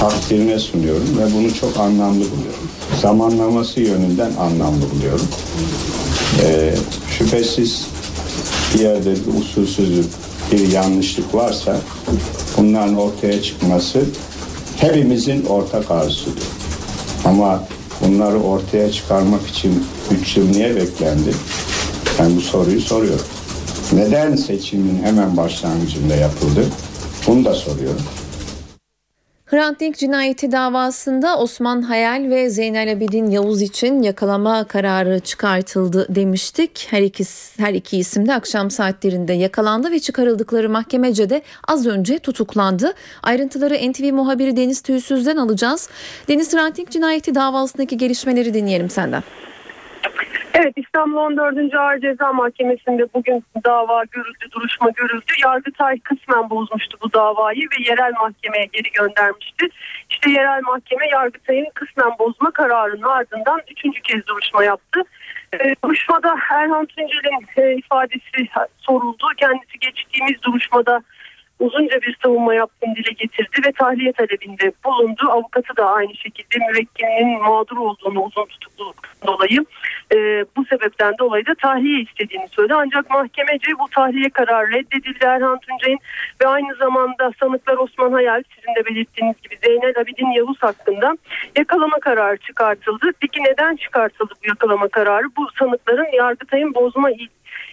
[0.00, 2.61] takdirine sunuyorum ve bunu çok anlamlı buluyorum.
[3.00, 5.28] Zamanlaması yönünden anlamlı buluyorum.
[6.42, 6.74] Ee,
[7.18, 7.86] şüphesiz
[8.74, 10.06] bir yerde bir usulsüzlük,
[10.52, 11.76] bir yanlışlık varsa
[12.56, 14.04] bunların ortaya çıkması
[14.76, 16.42] hepimizin ortak arzusudur.
[17.24, 17.64] Ama
[18.00, 19.84] bunları ortaya çıkarmak için
[20.22, 21.34] 3 yıl niye beklendi?
[22.18, 23.26] Ben bu soruyu soruyorum.
[23.92, 26.64] Neden seçimin hemen başlangıcında yapıldı?
[27.26, 28.02] Bunu da soruyorum.
[29.52, 36.86] Hrant Dink cinayeti davasında Osman Hayal ve Zeynel Abidin Yavuz için yakalama kararı çıkartıldı demiştik.
[36.90, 37.24] Her iki,
[37.58, 42.92] her iki isim de akşam saatlerinde yakalandı ve çıkarıldıkları mahkemece de az önce tutuklandı.
[43.22, 45.88] Ayrıntıları NTV muhabiri Deniz Tüysüz'den alacağız.
[46.28, 49.22] Deniz Hrant Dink cinayeti davasındaki gelişmeleri dinleyelim senden.
[50.54, 51.74] Evet İstanbul 14.
[51.74, 55.32] Ağır Ceza Mahkemesi'nde bugün dava görüldü, duruşma görüldü.
[55.44, 59.66] Yargıtay kısmen bozmuştu bu davayı ve yerel mahkemeye geri göndermişti.
[60.10, 65.00] İşte yerel mahkeme Yargıtay'ın kısmen bozma kararının ardından üçüncü kez duruşma yaptı.
[65.52, 69.26] E, duruşmada Erhan Tuncel'in e, ifadesi soruldu.
[69.36, 71.02] Kendisi geçtiğimiz duruşmada
[71.62, 75.22] uzunca bir savunma yaptığını dile getirdi ve tahliye talebinde bulundu.
[75.30, 78.96] Avukatı da aynı şekilde müvekkilinin mağdur olduğunu uzun tutukluluk
[79.26, 79.64] dolayı
[80.14, 80.16] e,
[80.56, 82.74] bu sebepten dolayı da tahliye istediğini söyledi.
[82.74, 85.98] Ancak mahkemece bu tahliye kararı reddedildi Erhan Tuncay'ın
[86.42, 91.16] ve aynı zamanda sanıklar Osman Hayal sizin de belirttiğiniz gibi Zeynel Abidin Yavuz hakkında
[91.56, 93.10] yakalama kararı çıkartıldı.
[93.20, 95.26] Peki neden çıkartıldı bu yakalama kararı?
[95.36, 97.10] Bu sanıkların Yargıtay'ın bozma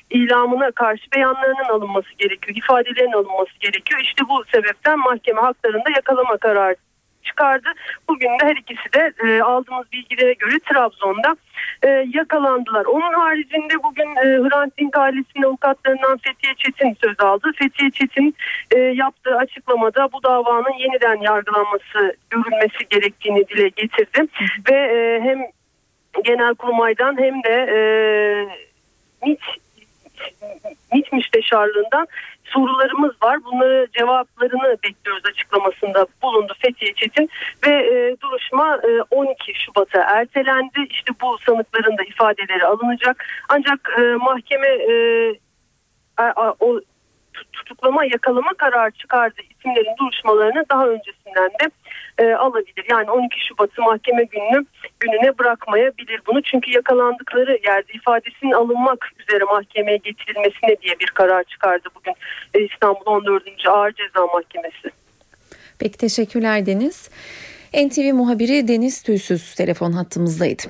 [0.09, 4.01] ilamına karşı beyanlarının alınması gerekiyor, ifadelerin alınması gerekiyor.
[4.03, 6.75] İşte bu sebepten mahkeme haklarında yakalama kararı
[7.23, 7.67] çıkardı.
[8.09, 11.35] Bugün de her ikisi de e, aldığımız bilgilere göre Trabzon'da
[11.83, 12.85] e, yakalandılar.
[12.85, 17.51] Onun haricinde bugün e, Hrant Dink ailesinin avukatlarından Fethiye Çetin söz aldı.
[17.55, 18.35] Fethiye Çetin
[18.75, 24.27] e, yaptığı açıklamada bu davanın yeniden yargılanması görülmesi gerektiğini dile getirdi.
[24.71, 25.39] Ve e, hem
[26.23, 27.79] Genelkurmay'dan hem de e,
[29.25, 29.41] MİT
[30.93, 32.07] MİT müsteşarlığından
[32.43, 33.43] sorularımız var.
[33.43, 37.29] Bunları cevaplarını bekliyoruz açıklamasında bulundu Fethiye Çetin
[37.67, 40.87] ve e, duruşma e, 12 Şubat'a ertelendi.
[40.89, 43.25] İşte bu sanıkların da ifadeleri alınacak.
[43.49, 44.93] Ancak e, mahkeme e,
[46.17, 46.81] a, o
[47.53, 51.69] tutuklama yakalama kararı çıkardı isimlerin duruşmalarını daha öncesinden de
[52.19, 52.85] e, alabilir.
[52.91, 54.65] Yani 12 Şubat'ı mahkeme gününü
[54.99, 56.41] gününe bırakmayabilir bunu.
[56.41, 62.13] Çünkü yakalandıkları yerde ifadesinin alınmak üzere mahkemeye getirilmesine diye bir karar çıkardı bugün
[62.53, 63.43] e, İstanbul 14.
[63.67, 64.89] Ağır Ceza Mahkemesi.
[65.79, 67.09] Peki teşekkürler Deniz.
[67.73, 70.63] NTV muhabiri Deniz Tüysüz telefon hattımızdaydı.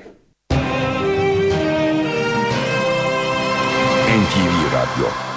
[4.19, 5.28] NTV Radyo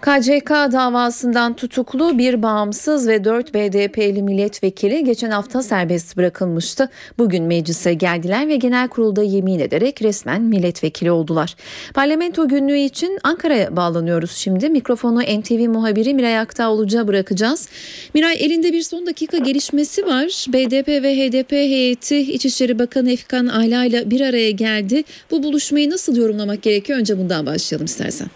[0.00, 6.88] KCK davasından tutuklu bir bağımsız ve 4 BDP'li milletvekili geçen hafta serbest bırakılmıştı.
[7.18, 11.56] Bugün meclise geldiler ve genel kurulda yemin ederek resmen milletvekili oldular.
[11.94, 14.68] Parlamento günlüğü için Ankara'ya bağlanıyoruz şimdi.
[14.68, 17.68] Mikrofonu NTV muhabiri Miray Aktağolu'ca bırakacağız.
[18.14, 20.46] Miray elinde bir son dakika gelişmesi var.
[20.48, 25.04] BDP ve HDP heyeti İçişleri Bakanı Efkan Ala ile bir araya geldi.
[25.30, 26.98] Bu buluşmayı nasıl yorumlamak gerekiyor?
[26.98, 28.28] Önce bundan başlayalım istersen.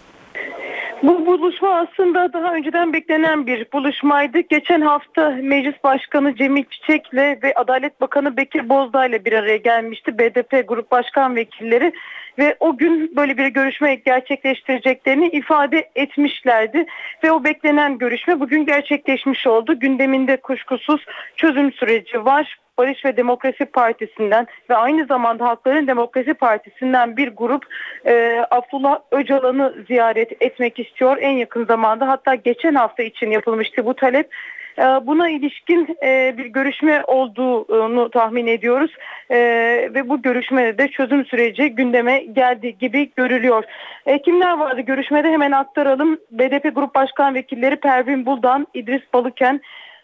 [1.03, 4.39] Bu buluşma aslında daha önceden beklenen bir buluşmaydı.
[4.39, 10.17] Geçen hafta Meclis Başkanı Cemil Çiçek'le ve Adalet Bakanı Bekir Bozdağ ile bir araya gelmişti.
[10.17, 11.93] BDP Grup Başkan Vekilleri
[12.39, 16.85] ve o gün böyle bir görüşme gerçekleştireceklerini ifade etmişlerdi.
[17.23, 19.79] Ve o beklenen görüşme bugün gerçekleşmiş oldu.
[19.79, 22.57] Gündeminde kuşkusuz çözüm süreci var.
[22.81, 27.63] Barış ve Demokrasi Partisi'nden ve aynı zamanda Halkların Demokrasi Partisi'nden bir grup
[28.05, 32.07] e, Abdullah Öcalan'ı ziyaret etmek istiyor en yakın zamanda.
[32.07, 34.29] Hatta geçen hafta için yapılmıştı bu talep.
[34.77, 38.91] E, buna ilişkin e, bir görüşme olduğunu tahmin ediyoruz
[39.29, 39.37] e,
[39.93, 43.63] ve bu görüşmede de çözüm süreci gündeme geldi gibi görülüyor.
[44.25, 46.17] Kimler vardı görüşmede hemen aktaralım.
[46.31, 49.61] BDP Grup Başkan Vekilleri Pervin Buldan, İdris Balıken,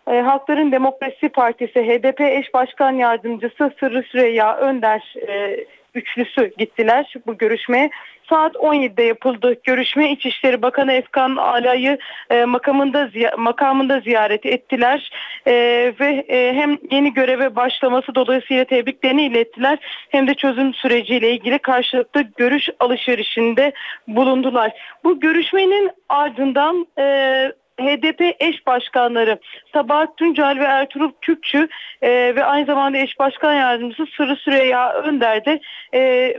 [0.08, 5.66] e, Halkların Demokrasi Partisi HDP eş başkan yardımcısı Sırrı Süreyya Önder e,
[5.96, 7.90] üçlüsü gittiler bu görüşmeye.
[8.30, 10.12] Saat 17'de yapıldı görüşme.
[10.12, 11.98] İçişleri Bakanı Efkan Ala'yı
[12.30, 15.12] e, makamında makamında ziyaret ettiler
[15.48, 15.54] e,
[16.00, 19.78] ve e, hem yeni göreve başlaması dolayısıyla tebriklerini ilettiler
[20.10, 23.72] hem de çözüm süreciyle ilgili karşılıklı görüş alışverişinde
[24.08, 24.72] bulundular.
[25.04, 29.40] Bu görüşmenin ardından e, HDP eş başkanları
[29.74, 31.68] Sabahat Tuncel ve Ertuğrul Kürkçü
[32.02, 35.60] e, ve aynı zamanda eş başkan yardımcısı Sırrı Süreyya Önder de
[35.94, 36.34] e,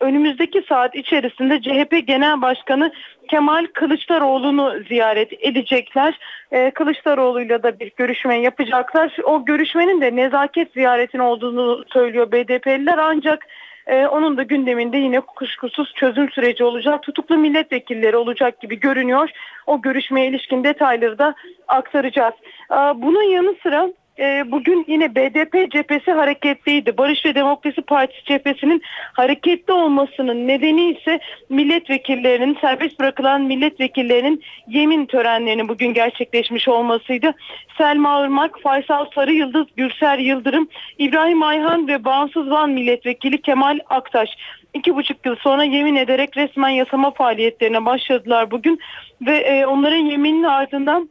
[0.00, 2.92] önümüzdeki saat içerisinde CHP Genel Başkanı
[3.28, 6.18] Kemal Kılıçdaroğlu'nu ziyaret edecekler.
[6.52, 9.16] Ee, Kılıçdaroğlu'yla da bir görüşme yapacaklar.
[9.24, 13.46] O görüşmenin de nezaket ziyaretin olduğunu söylüyor BDP'liler ancak
[13.86, 17.02] ee, onun da gündeminde yine kuşkusuz çözüm süreci olacak.
[17.02, 19.30] Tutuklu milletvekilleri olacak gibi görünüyor.
[19.66, 21.34] O görüşmeye ilişkin detayları da
[21.68, 22.34] aktaracağız.
[22.70, 23.88] Ee, bunun yanı sıra
[24.18, 26.98] e, bugün yine BDP cephesi hareketliydi.
[26.98, 35.68] Barış ve Demokrasi Partisi cephesinin hareketli olmasının nedeni ise milletvekillerinin serbest bırakılan milletvekillerinin yemin törenlerinin
[35.68, 37.34] bugün gerçekleşmiş olmasıydı.
[37.78, 44.28] Selma Irmak, Faysal Sarı Yıldız, Gürser Yıldırım, İbrahim Ayhan ve Bağımsız Van Milletvekili Kemal Aktaş
[44.74, 48.78] iki buçuk yıl sonra yemin ederek resmen yasama faaliyetlerine başladılar bugün
[49.26, 51.08] ve e, onların yemininin ardından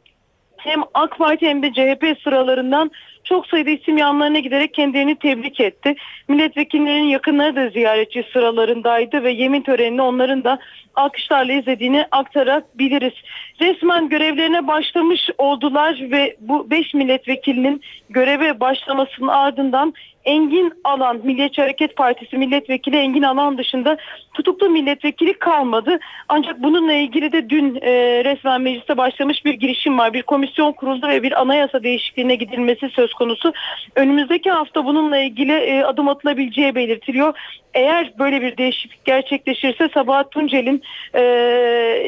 [0.66, 2.90] hem AK Parti hem de CHP sıralarından
[3.24, 5.94] çok sayıda isim yanlarına giderek kendilerini tebrik etti.
[6.28, 10.58] Milletvekillerinin yakınları da ziyaretçi sıralarındaydı ve yemin törenini onların da
[10.94, 13.12] alkışlarla izlediğini aktarabiliriz.
[13.60, 21.96] Resmen görevlerine başlamış oldular ve bu 5 milletvekilinin göreve başlamasının ardından Engin Alan, Milliyetçi Hareket
[21.96, 23.96] Partisi milletvekili Engin Alan dışında
[24.34, 25.98] tutuklu milletvekili kalmadı.
[26.28, 27.90] Ancak bununla ilgili de dün e,
[28.24, 30.12] resmen mecliste başlamış bir girişim var.
[30.12, 33.52] Bir komisyon kuruldu ve bir anayasa değişikliğine gidilmesi söz konusu.
[33.96, 37.38] Önümüzdeki hafta bununla ilgili e, adım atılabileceği belirtiliyor.
[37.74, 40.82] Eğer böyle bir değişiklik gerçekleşirse Sabahat Tuncel'in
[41.14, 41.20] e,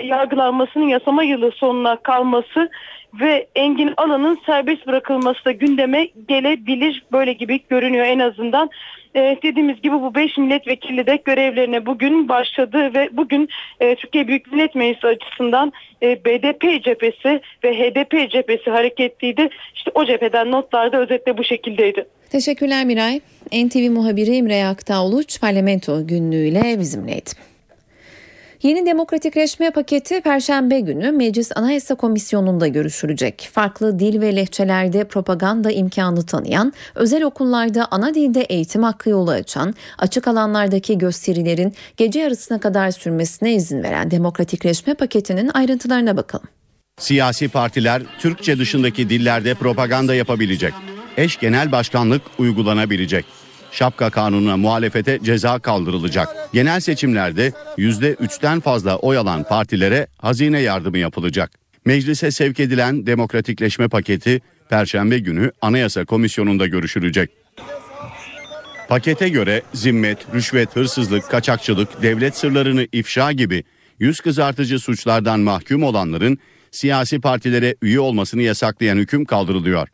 [0.05, 2.71] yargılanmasının yasama yılı sonuna kalması
[3.21, 7.03] ve Engin Alan'ın serbest bırakılması da gündeme gelebilir.
[7.13, 8.71] Böyle gibi görünüyor en azından.
[9.17, 13.49] Ee, dediğimiz gibi bu 5 milletvekili de görevlerine bugün başladı ve bugün
[13.81, 19.49] e, Türkiye Büyük Millet Meclisi açısından e, BDP cephesi ve HDP cephesi hareketliydi.
[19.75, 22.07] İşte o cepheden notlar da özetle bu şekildeydi.
[22.31, 23.21] Teşekkürler Miray.
[23.53, 27.31] NTV muhabiri İmre Aktağuluç parlamento günlüğüyle bizimleydi.
[28.63, 33.49] Yeni demokratikleşme paketi Perşembe günü Meclis Anayasa Komisyonu'nda görüşülecek.
[33.53, 39.75] Farklı dil ve lehçelerde propaganda imkanı tanıyan, özel okullarda ana dilde eğitim hakkı yolu açan,
[39.99, 46.47] açık alanlardaki gösterilerin gece yarısına kadar sürmesine izin veren demokratikleşme paketinin ayrıntılarına bakalım.
[46.99, 50.75] Siyasi partiler Türkçe dışındaki dillerde propaganda yapabilecek.
[51.17, 53.25] Eş genel başkanlık uygulanabilecek.
[53.79, 56.29] Şapka kanununa muhalefete ceza kaldırılacak.
[56.53, 61.51] Genel seçimlerde %3'ten fazla oy alan partilere hazine yardımı yapılacak.
[61.85, 67.31] Meclise sevk edilen demokratikleşme paketi Perşembe günü Anayasa Komisyonu'nda görüşülecek.
[68.89, 73.65] Pakete göre zimmet, rüşvet, hırsızlık, kaçakçılık, devlet sırlarını ifşa gibi
[73.99, 76.39] yüz kızartıcı suçlardan mahkum olanların
[76.71, 79.89] siyasi partilere üye olmasını yasaklayan hüküm kaldırılıyor.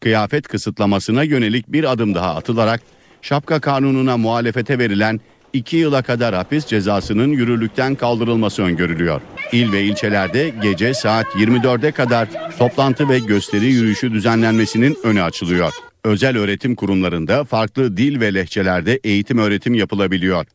[0.00, 2.82] Kıyafet kısıtlamasına yönelik bir adım daha atılarak
[3.22, 5.20] şapka kanununa muhalefete verilen
[5.52, 9.20] 2 yıla kadar hapis cezasının yürürlükten kaldırılması öngörülüyor.
[9.52, 15.72] İl ve ilçelerde gece saat 24'e kadar toplantı ve gösteri yürüyüşü düzenlenmesinin önü açılıyor.
[16.04, 20.46] Özel öğretim kurumlarında farklı dil ve lehçelerde eğitim öğretim yapılabiliyor.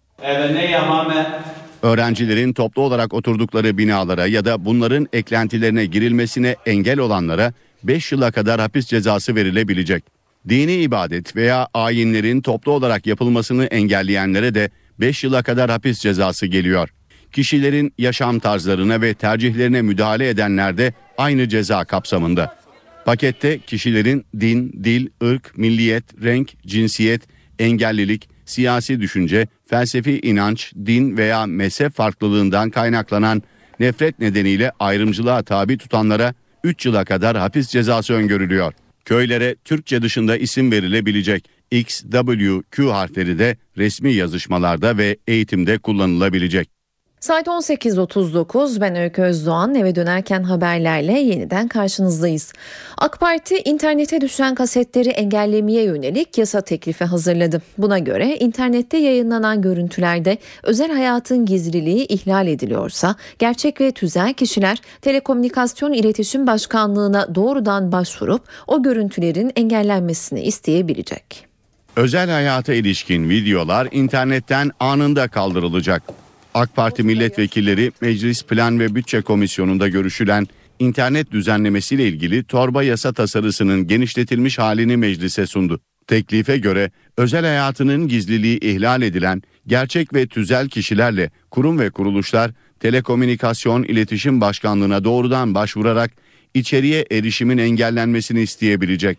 [1.81, 7.53] Öğrencilerin toplu olarak oturdukları binalara ya da bunların eklentilerine girilmesine engel olanlara
[7.83, 10.16] 5 yıla kadar hapis cezası verilebilecek.
[10.49, 16.89] Dini ibadet veya ayinlerin toplu olarak yapılmasını engelleyenlere de 5 yıla kadar hapis cezası geliyor.
[17.31, 22.57] Kişilerin yaşam tarzlarına ve tercihlerine müdahale edenler de aynı ceza kapsamında.
[23.05, 27.21] Pakette kişilerin din, dil, ırk, milliyet, renk, cinsiyet,
[27.59, 33.43] engellilik, siyasi düşünce, felsefi inanç, din veya mezhep farklılığından kaynaklanan
[33.79, 36.33] nefret nedeniyle ayrımcılığa tabi tutanlara
[36.63, 38.73] 3 yıla kadar hapis cezası öngörülüyor.
[39.07, 46.76] Köylere Türkçe dışında isim verilebilecek X, W, Q harfleri de resmi yazışmalarda ve eğitimde kullanılabilecek.
[47.19, 52.53] Saat 18.39 ben Öykü Özdoğan eve dönerken haberlerle yeniden karşınızdayız.
[52.97, 57.61] AK Parti internete düşen kasetleri engellemeye yönelik yasa teklifi hazırladı.
[57.77, 65.93] Buna göre internette yayınlanan görüntülerde özel hayatın gizliliği ihlal ediliyorsa gerçek ve tüzel kişiler Telekomünikasyon
[65.93, 71.47] İletişim Başkanlığı'na doğrudan başvurup o görüntülerin engellenmesini isteyebilecek.
[71.95, 76.26] Özel hayata ilişkin videolar internetten anında kaldırılacak.
[76.57, 80.47] AK Parti milletvekilleri Meclis Plan ve Bütçe Komisyonu'nda görüşülen
[80.79, 85.79] internet düzenlemesiyle ilgili torba yasa tasarısının genişletilmiş halini meclise sundu.
[86.07, 93.83] Teklife göre özel hayatının gizliliği ihlal edilen gerçek ve tüzel kişilerle kurum ve kuruluşlar Telekomünikasyon
[93.83, 96.11] İletişim Başkanlığı'na doğrudan başvurarak
[96.53, 99.17] içeriye erişimin engellenmesini isteyebilecek.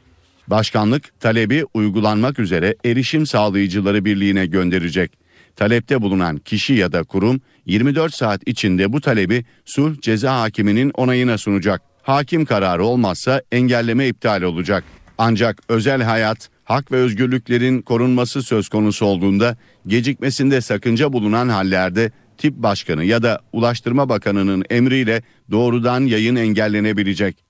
[0.48, 5.27] Başkanlık talebi uygulanmak üzere Erişim Sağlayıcıları Birliği'ne gönderecek.
[5.59, 11.38] Talepte bulunan kişi ya da kurum 24 saat içinde bu talebi sulh ceza hakiminin onayına
[11.38, 11.83] sunacak.
[12.03, 14.85] Hakim kararı olmazsa engelleme iptal olacak.
[15.18, 22.55] Ancak özel hayat, hak ve özgürlüklerin korunması söz konusu olduğunda gecikmesinde sakınca bulunan hallerde tip
[22.55, 27.44] başkanı ya da Ulaştırma Bakanı'nın emriyle doğrudan yayın engellenebilecek.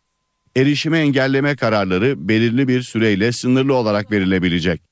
[0.56, 4.87] Erişime engelleme kararları belirli bir süreyle sınırlı olarak verilebilecek.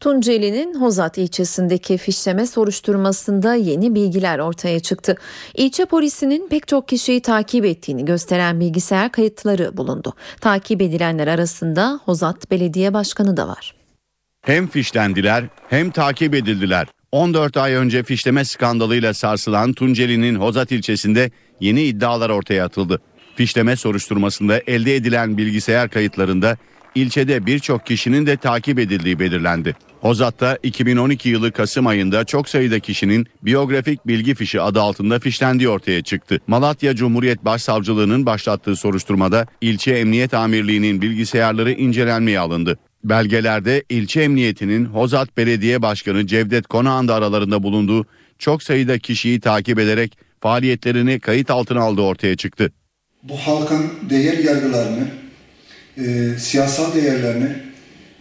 [0.00, 5.16] Tunceli'nin Hozat ilçesindeki fişleme soruşturmasında yeni bilgiler ortaya çıktı.
[5.54, 10.12] İlçe polisinin pek çok kişiyi takip ettiğini gösteren bilgisayar kayıtları bulundu.
[10.40, 13.74] Takip edilenler arasında Hozat Belediye Başkanı da var.
[14.42, 16.86] Hem fişlendiler hem takip edildiler.
[17.12, 23.00] 14 ay önce fişleme skandalıyla sarsılan Tunceli'nin Hozat ilçesinde yeni iddialar ortaya atıldı.
[23.36, 26.56] Fişleme soruşturmasında elde edilen bilgisayar kayıtlarında
[26.94, 29.76] ilçede birçok kişinin de takip edildiği belirlendi.
[30.00, 36.02] Hozat'ta 2012 yılı Kasım ayında çok sayıda kişinin biyografik bilgi fişi adı altında fişlendiği ortaya
[36.02, 36.40] çıktı.
[36.46, 42.78] Malatya Cumhuriyet Başsavcılığı'nın başlattığı soruşturmada ilçe emniyet amirliğinin bilgisayarları incelenmeye alındı.
[43.04, 48.06] Belgelerde ilçe emniyetinin Hozat Belediye Başkanı Cevdet Konağan da aralarında bulunduğu
[48.38, 52.72] çok sayıda kişiyi takip ederek faaliyetlerini kayıt altına aldığı ortaya çıktı.
[53.22, 55.08] Bu halkın değer yargılarını,
[55.96, 57.69] e, siyasal değerlerini,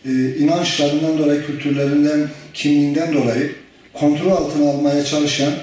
[0.06, 3.56] e, inançlarından dolayı, kültürlerinden, kimliğinden dolayı
[3.94, 5.54] kontrol altına almaya çalışan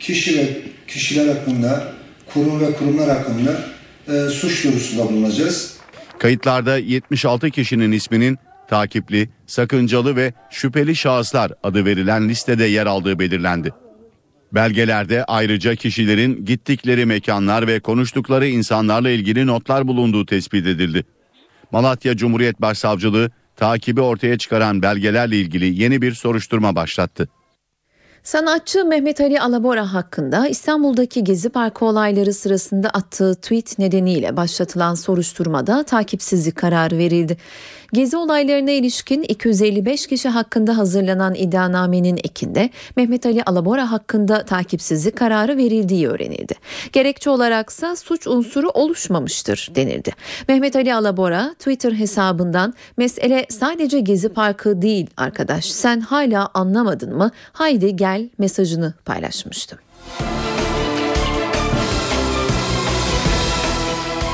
[0.00, 0.46] kişi ve
[0.88, 1.92] kişiler hakkında,
[2.26, 3.64] kurum ve kurumlar hakkında
[4.08, 5.76] e, suç duyurusunda bulunacağız.
[6.18, 13.72] Kayıtlarda 76 kişinin isminin takipli, sakıncalı ve şüpheli şahıslar adı verilen listede yer aldığı belirlendi.
[14.52, 21.04] Belgelerde ayrıca kişilerin gittikleri mekanlar ve konuştukları insanlarla ilgili notlar bulunduğu tespit edildi.
[21.72, 27.28] Malatya Cumhuriyet Başsavcılığı takibi ortaya çıkaran belgelerle ilgili yeni bir soruşturma başlattı.
[28.26, 35.82] Sanatçı Mehmet Ali Alabora hakkında İstanbul'daki Gezi Parkı olayları sırasında attığı tweet nedeniyle başlatılan soruşturmada
[35.82, 37.36] takipsizlik kararı verildi.
[37.92, 45.56] Gezi olaylarına ilişkin 255 kişi hakkında hazırlanan iddianamenin ekinde Mehmet Ali Alabora hakkında takipsizlik kararı
[45.56, 46.54] verildiği öğrenildi.
[46.92, 50.12] Gerekçe olaraksa suç unsuru oluşmamıştır denildi.
[50.48, 57.30] Mehmet Ali Alabora Twitter hesabından mesele sadece Gezi Parkı değil arkadaş sen hala anlamadın mı?
[57.52, 59.78] Haydi gel mesajını paylaşmıştı.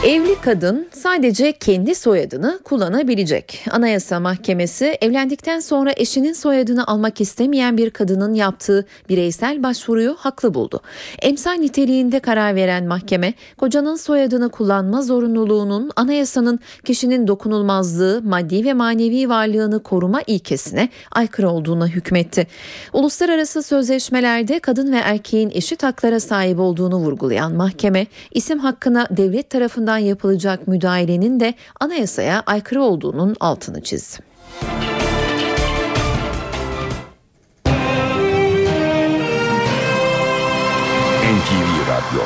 [0.07, 3.65] Evli kadın sadece kendi soyadını kullanabilecek.
[3.71, 10.81] Anayasa Mahkemesi evlendikten sonra eşinin soyadını almak istemeyen bir kadının yaptığı bireysel başvuruyu haklı buldu.
[11.23, 19.29] Emsal niteliğinde karar veren mahkeme, kocanın soyadını kullanma zorunluluğunun anayasanın kişinin dokunulmazlığı, maddi ve manevi
[19.29, 22.47] varlığını koruma ilkesine aykırı olduğuna hükmetti.
[22.93, 29.92] Uluslararası sözleşmelerde kadın ve erkeğin eşit haklara sahip olduğunu vurgulayan mahkeme, isim hakkına devlet tarafından
[29.99, 34.19] yapılacak müdahalenin de anayasaya aykırı olduğunun altını çizdi.
[41.33, 42.23] NTV Radyo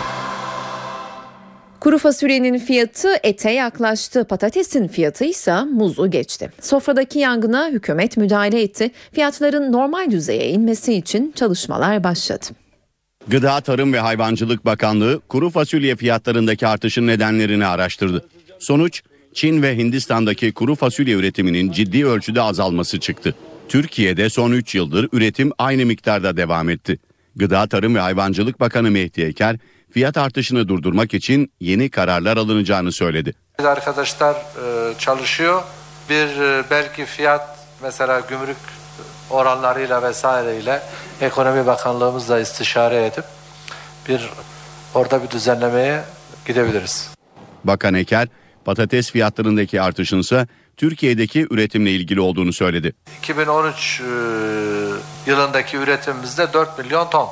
[1.80, 4.24] Kuru fasulyenin fiyatı ete yaklaştı.
[4.24, 6.50] Patatesin fiyatı ise muzu geçti.
[6.60, 8.90] Sofradaki yangına hükümet müdahale etti.
[9.12, 12.46] Fiyatların normal düzeye inmesi için çalışmalar başladı.
[13.28, 18.28] Gıda Tarım ve Hayvancılık Bakanlığı kuru fasulye fiyatlarındaki artışın nedenlerini araştırdı.
[18.58, 19.02] Sonuç
[19.34, 23.34] Çin ve Hindistan'daki kuru fasulye üretiminin ciddi ölçüde azalması çıktı.
[23.68, 26.98] Türkiye'de son 3 yıldır üretim aynı miktarda devam etti.
[27.36, 29.56] Gıda Tarım ve Hayvancılık Bakanı Mehdi Eker
[29.90, 33.34] fiyat artışını durdurmak için yeni kararlar alınacağını söyledi.
[33.58, 35.62] Arkadaşlar e, çalışıyor.
[36.10, 38.56] Bir e, belki fiyat mesela gümrük
[39.30, 40.82] oranlarıyla vesaireyle
[41.20, 43.24] Ekonomi Bakanlığımızla istişare edip
[44.08, 44.30] bir
[44.94, 46.02] orada bir düzenlemeye
[46.46, 47.10] gidebiliriz.
[47.64, 48.28] Bakan Eker
[48.64, 50.46] patates fiyatlarındaki artışın ise
[50.76, 52.92] Türkiye'deki üretimle ilgili olduğunu söyledi.
[53.18, 54.04] 2013 e,
[55.30, 57.28] yılındaki üretimimizde 4 milyon ton.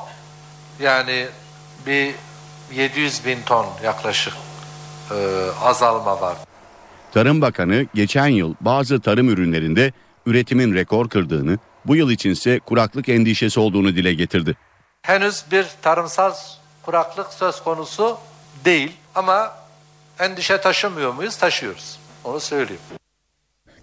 [0.80, 1.26] Yani
[1.86, 2.14] bir
[2.74, 4.34] 700 bin ton yaklaşık
[5.10, 5.16] e,
[5.62, 6.36] azalma var.
[7.12, 9.92] Tarım Bakanı geçen yıl bazı tarım ürünlerinde
[10.26, 14.56] üretimin rekor kırdığını, bu yıl içinse kuraklık endişesi olduğunu dile getirdi.
[15.02, 16.34] Henüz bir tarımsal
[16.82, 18.16] kuraklık söz konusu
[18.64, 19.54] değil ama
[20.18, 21.36] endişe taşımıyor muyuz?
[21.36, 21.98] Taşıyoruz.
[22.24, 22.80] Onu söyleyeyim.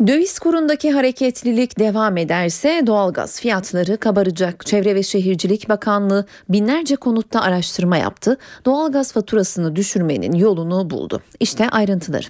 [0.08, 4.66] Döviz kurundaki hareketlilik devam ederse doğalgaz fiyatları kabaracak.
[4.66, 8.38] Çevre ve Şehircilik Bakanlığı binlerce konutta araştırma yaptı.
[8.66, 11.22] Doğalgaz faturasını düşürmenin yolunu buldu.
[11.40, 12.28] İşte ayrıntıları.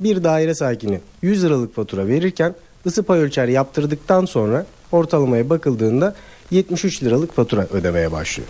[0.00, 2.54] Bir daire sakini 100 liralık fatura verirken
[2.86, 6.14] ısı pay ölçer yaptırdıktan sonra ortalamaya bakıldığında
[6.50, 8.48] 73 liralık fatura ödemeye başlıyor.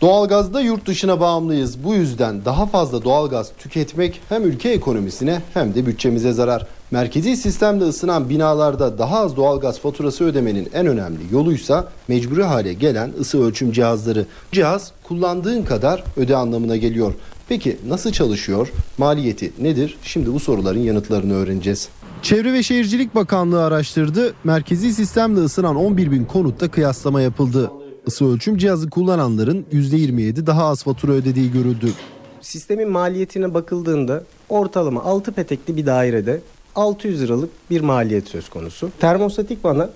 [0.00, 1.84] Doğalgazda yurt dışına bağımlıyız.
[1.84, 6.66] Bu yüzden daha fazla doğalgaz tüketmek hem ülke ekonomisine hem de bütçemize zarar.
[6.90, 13.12] Merkezi sistemde ısınan binalarda daha az doğalgaz faturası ödemenin en önemli yoluysa mecburi hale gelen
[13.20, 14.26] ısı ölçüm cihazları.
[14.52, 17.14] Cihaz kullandığın kadar öde anlamına geliyor.
[17.48, 18.68] Peki nasıl çalışıyor?
[18.98, 19.98] Maliyeti nedir?
[20.02, 21.88] Şimdi bu soruların yanıtlarını öğreneceğiz.
[22.22, 24.34] Çevre ve Şehircilik Bakanlığı araştırdı.
[24.44, 27.70] Merkezi sistemle ısınan 11 bin konutta kıyaslama yapıldı.
[28.06, 31.92] Isı ölçüm cihazı kullananların %27 daha az fatura ödediği görüldü.
[32.40, 36.40] Sistemin maliyetine bakıldığında ortalama 6 petekli bir dairede
[36.76, 38.90] 600 liralık bir maliyet söz konusu.
[39.00, 39.90] Termostatik vana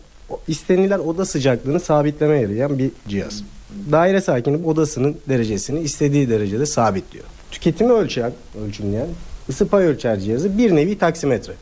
[0.49, 3.43] istenilen oda sıcaklığını sabitlemeye yarayan bir cihaz.
[3.93, 7.25] Daire sakini odasının derecesini istediği derecede sabitliyor.
[7.51, 8.33] Tüketimi ölçen,
[8.67, 9.09] ölçümleyen
[9.49, 11.53] ısı pay ölçer cihazı bir nevi taksimetre.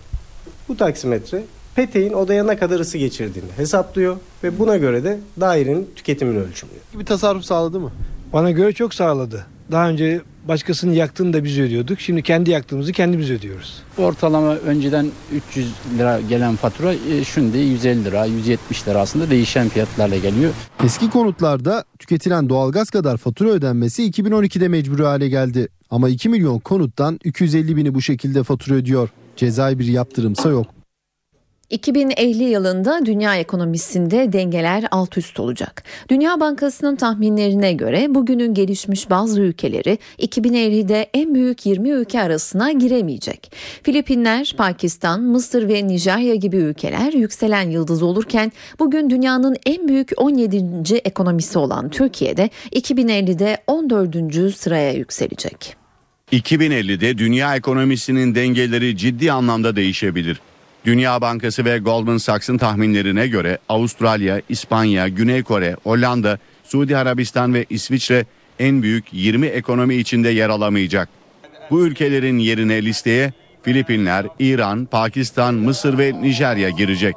[0.68, 1.42] Bu taksimetre
[1.74, 6.80] peteğin odaya ne kadar ısı geçirdiğini hesaplıyor ve buna göre de dairenin tüketimini ölçümlüyor.
[6.98, 7.90] Bir tasarruf sağladı mı?
[8.32, 9.46] Bana göre çok sağladı.
[9.72, 12.00] Daha önce başkasının yaktığını da biz ödüyorduk.
[12.00, 13.82] Şimdi kendi yaktığımızı kendimiz ödüyoruz.
[13.98, 15.06] Ortalama önceden
[15.50, 20.52] 300 lira gelen fatura e, şimdi 150 lira, 170 lira aslında değişen fiyatlarla geliyor.
[20.84, 25.68] Eski konutlarda tüketilen doğalgaz kadar fatura ödenmesi 2012'de mecburi hale geldi.
[25.90, 29.08] Ama 2 milyon konuttan 250 bini bu şekilde fatura ödüyor.
[29.36, 30.66] Cezai bir yaptırımsa yok.
[31.72, 35.82] 2050 yılında dünya ekonomisinde dengeler alt üst olacak.
[36.08, 43.52] Dünya Bankası'nın tahminlerine göre bugünün gelişmiş bazı ülkeleri 2050'de en büyük 20 ülke arasına giremeyecek.
[43.82, 50.96] Filipinler, Pakistan, Mısır ve Nijerya gibi ülkeler yükselen yıldız olurken bugün dünyanın en büyük 17.
[50.96, 54.54] ekonomisi olan Türkiye'de 2050'de 14.
[54.56, 55.81] sıraya yükselecek.
[56.32, 60.40] 2050'de dünya ekonomisinin dengeleri ciddi anlamda değişebilir.
[60.84, 67.66] Dünya Bankası ve Goldman Sachs'ın tahminlerine göre Avustralya, İspanya, Güney Kore, Hollanda, Suudi Arabistan ve
[67.70, 68.26] İsviçre
[68.58, 71.08] en büyük 20 ekonomi içinde yer alamayacak.
[71.70, 77.14] Bu ülkelerin yerine listeye Filipinler, İran, Pakistan, Mısır ve Nijerya girecek.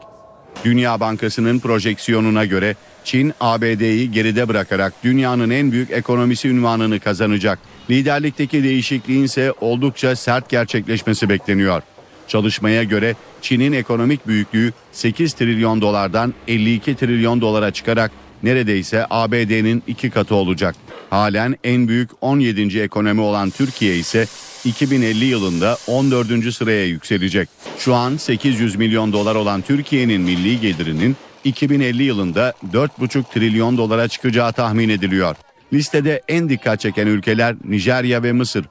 [0.66, 7.60] Dünya Bankası'nın projeksiyonuna göre Çin ABD'yi geride bırakarak dünyanın en büyük ekonomisi ünvanını kazanacak.
[7.90, 11.82] Liderlikteki değişikliğin ise oldukça sert gerçekleşmesi bekleniyor.
[12.28, 18.12] Çalışmaya göre Çin'in ekonomik büyüklüğü 8 trilyon dolardan 52 trilyon dolara çıkarak
[18.44, 20.76] neredeyse ABD'nin iki katı olacak.
[21.10, 22.80] Halen en büyük 17.
[22.80, 24.26] ekonomi olan Türkiye ise
[24.66, 26.54] 2050 yılında 14.
[26.54, 27.50] sıraya yükselecek.
[27.78, 31.16] Şu an 800 milyon dolar olan Türkiye'nin milli gelirinin
[31.46, 35.36] 2050 yılında 4,5 trilyon dolara çıkacağı tahmin ediliyor.
[35.74, 38.66] Listede en dikkat çeken ülkeler Nijerya ve Mısır.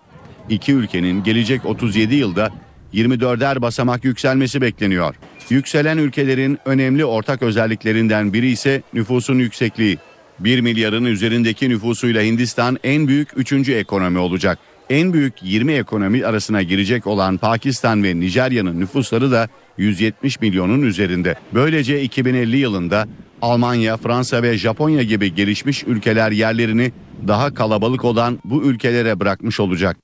[0.48, 2.50] İki ülkenin gelecek 37 yılda
[2.94, 5.14] 24'er basamak yükselmesi bekleniyor.
[5.50, 9.98] Yükselen ülkelerin önemli ortak özelliklerinden biri ise nüfusun yüksekliği.
[10.38, 13.68] 1 milyarın üzerindeki nüfusuyla Hindistan en büyük 3.
[13.68, 14.58] ekonomi olacak.
[14.90, 19.48] En büyük 20 ekonomi arasına girecek olan Pakistan ve Nijerya'nın nüfusları da
[19.78, 21.34] 170 milyonun üzerinde.
[21.54, 23.08] Böylece 2050 yılında
[23.42, 26.92] Almanya, Fransa ve Japonya gibi gelişmiş ülkeler yerlerini
[27.28, 29.96] daha kalabalık olan bu ülkelere bırakmış olacak.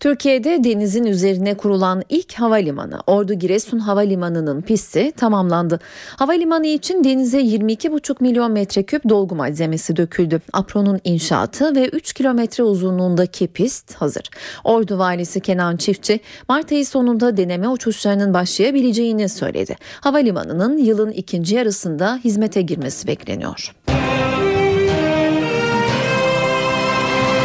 [0.00, 5.80] Türkiye'de denizin üzerine kurulan ilk havalimanı Ordu Giresun Havalimanı'nın pisti tamamlandı.
[6.16, 10.40] Havalimanı için denize 22,5 milyon metreküp dolgu malzemesi döküldü.
[10.52, 14.22] Apro'nun inşaatı ve 3 kilometre uzunluğundaki pist hazır.
[14.64, 19.76] Ordu valisi Kenan Çiftçi Mart ayı sonunda deneme uçuşlarının başlayabileceğini söyledi.
[20.00, 23.74] Havalimanının yılın ikinci yarısında hizmete girmesi bekleniyor.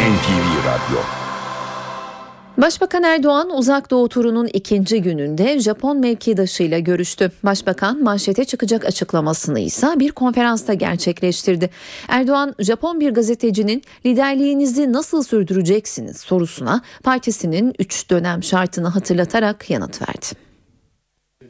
[0.03, 1.22] NTV Radyo
[2.57, 7.31] Başbakan Erdoğan uzak doğu turunun ikinci gününde Japon mevkidaşıyla görüştü.
[7.43, 11.69] Başbakan manşete çıkacak açıklamasını ise bir konferansta gerçekleştirdi.
[12.07, 20.25] Erdoğan Japon bir gazetecinin liderliğinizi nasıl sürdüreceksiniz sorusuna partisinin 3 dönem şartını hatırlatarak yanıt verdi.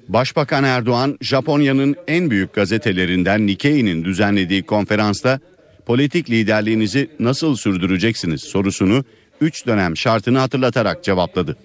[0.08, 5.40] Başbakan Erdoğan Japonya'nın en büyük gazetelerinden Nikkei'nin düzenlediği konferansta
[5.86, 9.04] politik liderliğinizi nasıl sürdüreceksiniz sorusunu
[9.44, 11.58] 3 dönem şartını hatırlatarak cevapladı.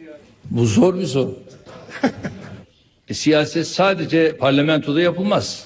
[0.45, 1.39] Bu zor bir soru.
[3.09, 5.65] e, siyaset sadece parlamentoda yapılmaz.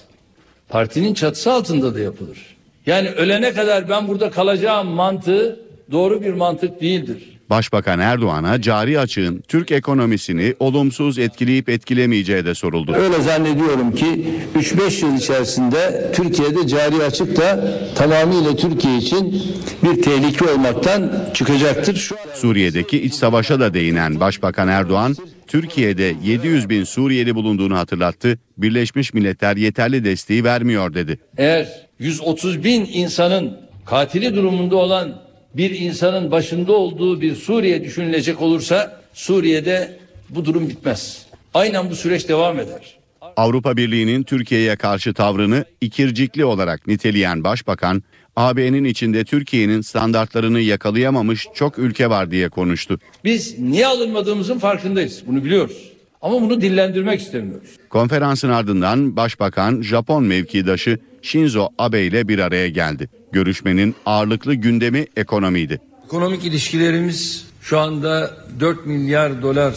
[0.68, 2.56] Partinin çatısı altında da yapılır.
[2.86, 5.60] Yani ölene kadar ben burada kalacağım mantığı
[5.90, 7.32] doğru bir mantık değildir.
[7.53, 12.92] Başbakan Erdoğan'a cari açığın Türk ekonomisini olumsuz etkileyip etkilemeyeceği de soruldu.
[12.94, 14.26] Öyle zannediyorum ki
[14.57, 19.42] 3-5 yıl içerisinde Türkiye'de cari açık da tamamıyla Türkiye için
[19.82, 21.96] bir tehlike olmaktan çıkacaktır.
[21.96, 28.38] Şu Suriye'deki iç savaşa da değinen Başbakan Erdoğan, Türkiye'de 700 bin Suriyeli bulunduğunu hatırlattı.
[28.59, 31.18] Birleşmiş Milletler yeterli desteği vermiyor dedi.
[31.36, 39.00] Eğer 130 bin insanın katili durumunda olan bir insanın başında olduğu bir Suriye düşünülecek olursa
[39.14, 39.98] Suriye'de
[40.30, 41.26] bu durum bitmez.
[41.55, 42.98] Aynen bu süreç devam eder.
[43.36, 48.03] Avrupa Birliği'nin Türkiye'ye karşı tavrını ikircikli olarak niteleyen Başbakan,
[48.36, 52.98] AB'nin içinde Türkiye'nin standartlarını yakalayamamış çok ülke var diye konuştu.
[53.24, 55.22] Biz niye alınmadığımızın farkındayız.
[55.26, 55.92] Bunu biliyoruz.
[56.22, 57.68] Ama bunu dillendirmek istemiyoruz.
[57.88, 63.08] Konferansın ardından Başbakan Japon mevkidaşı Shinzo Abe ile bir araya geldi.
[63.32, 65.80] Görüşmenin ağırlıklı gündemi ekonomiydi.
[66.06, 69.74] Ekonomik ilişkilerimiz şu anda 4 milyar dolar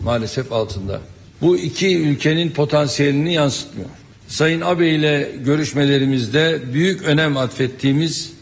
[0.00, 1.00] maalesef altında.
[1.40, 3.88] Bu iki ülkenin potansiyelini yansıtmıyor.
[4.28, 8.32] Sayın Abe ile görüşmelerimizde büyük önem atfettiğimiz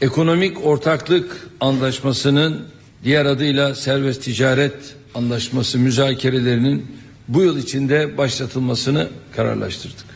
[0.00, 2.66] ekonomik ortaklık anlaşmasının
[3.04, 4.74] diğer adıyla serbest ticaret
[5.14, 6.86] anlaşması müzakerelerinin
[7.28, 10.13] bu yıl içinde başlatılmasını kararlaştırdık.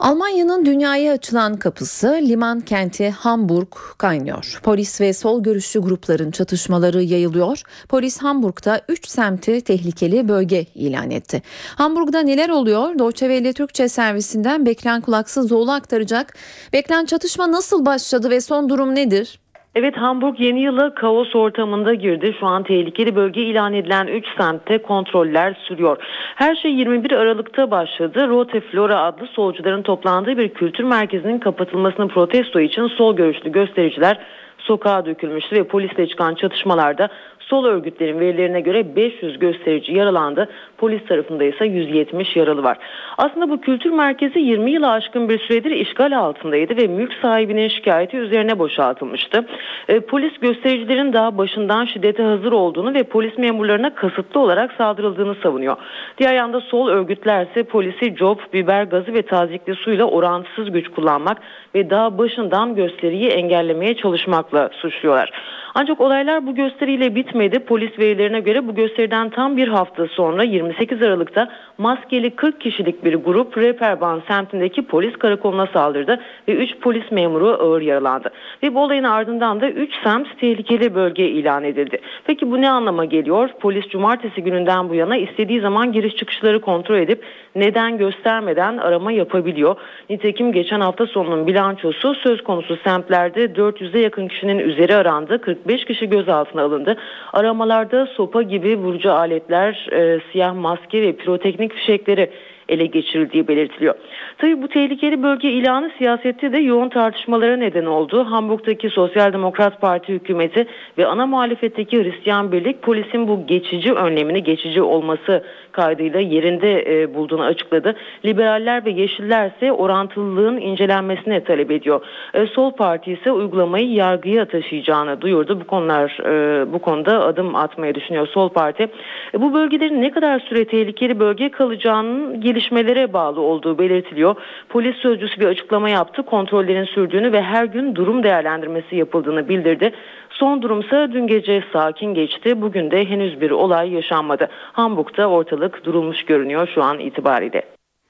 [0.00, 4.60] Almanya'nın dünyaya açılan kapısı liman kenti Hamburg kaynıyor.
[4.62, 7.62] Polis ve sol görüşlü grupların çatışmaları yayılıyor.
[7.88, 11.42] Polis Hamburg'da 3 semti tehlikeli bölge ilan etti.
[11.76, 12.98] Hamburg'da neler oluyor?
[12.98, 16.36] Deutsche Welle Türkçe servisinden Beklen Kulaksızoğlu aktaracak.
[16.72, 19.40] Beklen çatışma nasıl başladı ve son durum nedir?
[19.74, 22.34] Evet Hamburg yeni yıla kaos ortamında girdi.
[22.40, 25.96] Şu an tehlikeli bölge ilan edilen 3 semtte kontroller sürüyor.
[26.34, 28.28] Her şey 21 Aralık'ta başladı.
[28.28, 34.18] Rote Flora adlı solcuların toplandığı bir kültür merkezinin kapatılmasını protesto için sol görüşlü göstericiler
[34.58, 37.08] sokağa dökülmüştü ve polisle çıkan çatışmalarda
[37.38, 40.48] sol örgütlerin verilerine göre 500 gösterici yaralandı.
[40.80, 42.78] Polis tarafında ise 170 yaralı var.
[43.18, 48.16] Aslında bu kültür merkezi 20 yılı aşkın bir süredir işgal altındaydı ve mülk sahibinin şikayeti
[48.16, 49.46] üzerine boşaltılmıştı.
[49.88, 55.76] E, polis göstericilerin daha başından şiddete hazır olduğunu ve polis memurlarına kasıtlı olarak saldırıldığını savunuyor.
[56.18, 61.38] Diğer yanda sol örgütler ise polisi cop, biber gazı ve tazikli suyla orantısız güç kullanmak
[61.74, 65.30] ve daha başından gösteriyi engellemeye çalışmakla suçluyorlar.
[65.74, 67.58] Ancak olaylar bu gösteriyle bitmedi.
[67.58, 71.48] Polis verilerine göre bu gösteriden tam bir hafta sonra 28 Aralık'ta
[71.78, 77.82] maskeli 40 kişilik bir grup Reeperbahn semtindeki polis karakoluna saldırdı ve 3 polis memuru ağır
[77.82, 78.30] yaralandı.
[78.62, 82.00] Ve bu olayın ardından da 3 semt tehlikeli bölge ilan edildi.
[82.26, 83.50] Peki bu ne anlama geliyor?
[83.60, 89.76] Polis cumartesi gününden bu yana istediği zaman giriş çıkışları kontrol edip neden göstermeden arama yapabiliyor.
[90.10, 95.40] Nitekim geçen hafta sonunun bilançosu söz konusu semtlerde 400'e yakın kişinin üzeri arandı.
[95.40, 96.96] 45 kişi gözaltına alındı.
[97.32, 102.30] Aramalarda sopa gibi vurucu aletler, e, siyah maske ve piroteknik fişekleri
[102.70, 103.94] ele geçirildiği belirtiliyor.
[104.38, 108.24] Tabi bu tehlikeli bölge ilanı siyasette de yoğun tartışmalara neden oldu.
[108.24, 110.66] Hamburg'daki Sosyal Demokrat Parti hükümeti
[110.98, 117.42] ve ana muhalefetteki Hristiyan Birlik polisin bu geçici önlemini geçici olması kaydıyla yerinde e, bulduğunu
[117.42, 117.94] açıkladı.
[118.24, 122.00] Liberaller ve Yeşiller ise orantılılığın incelenmesine talep ediyor.
[122.34, 125.60] E, Sol Parti ise uygulamayı yargıya taşıyacağını duyurdu.
[125.60, 128.88] Bu konular e, bu konuda adım atmayı düşünüyor Sol Parti.
[129.34, 134.34] E, bu bölgelerin ne kadar süre tehlikeli bölge kalacağının gelişmelere bağlı olduğu belirtiliyor.
[134.68, 136.22] Polis sözcüsü bir açıklama yaptı.
[136.22, 139.92] Kontrollerin sürdüğünü ve her gün durum değerlendirmesi yapıldığını bildirdi.
[140.40, 142.62] Son durumsa dün gece sakin geçti.
[142.62, 144.48] Bugün de henüz bir olay yaşanmadı.
[144.72, 147.62] Hamburg'da ortalık durulmuş görünüyor şu an itibariyle.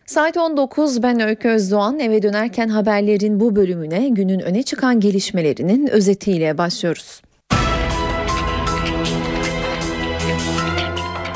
[0.07, 6.59] Saat 19 ben Öykü Özdoğan eve dönerken haberlerin bu bölümüne günün öne çıkan gelişmelerinin özetiyle
[6.59, 7.23] başlıyoruz.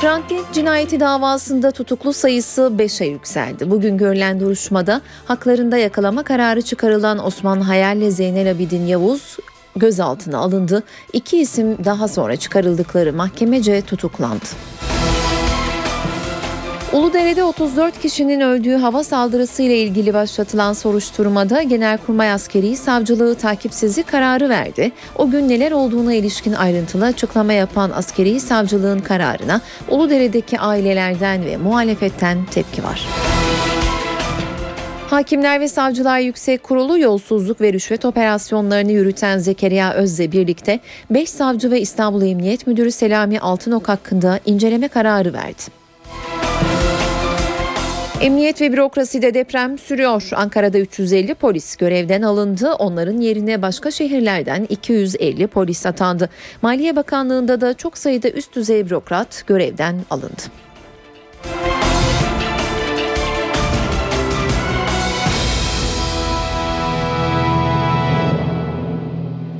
[0.01, 3.71] Hrant Dink cinayeti davasında tutuklu sayısı 5'e yükseldi.
[3.71, 9.37] Bugün görülen duruşmada haklarında yakalama kararı çıkarılan Osman Hayal ile Zeynel Abidin Yavuz
[9.75, 10.83] gözaltına alındı.
[11.13, 14.45] İki isim daha sonra çıkarıldıkları mahkemece tutuklandı.
[16.93, 24.49] Uludere'de 34 kişinin öldüğü hava saldırısı ile ilgili başlatılan soruşturmada Genelkurmay Askeri Savcılığı takipsizlik kararı
[24.49, 24.91] verdi.
[25.15, 32.45] O gün neler olduğuna ilişkin ayrıntılı açıklama yapan Askeri Savcılığın kararına Uludere'deki ailelerden ve muhalefetten
[32.45, 33.07] tepki var.
[35.09, 40.79] Hakimler ve Savcılar Yüksek Kurulu yolsuzluk ve rüşvet operasyonlarını yürüten Zekeriya Öz'le birlikte
[41.09, 45.61] 5 savcı ve İstanbul Emniyet Müdürü Selami Altınok hakkında inceleme kararı verdi.
[48.21, 50.29] Emniyet ve bürokraside deprem sürüyor.
[50.35, 52.73] Ankara'da 350 polis görevden alındı.
[52.73, 56.29] Onların yerine başka şehirlerden 250 polis atandı.
[56.61, 60.64] Maliye Bakanlığı'nda da çok sayıda üst düzey bürokrat görevden alındı.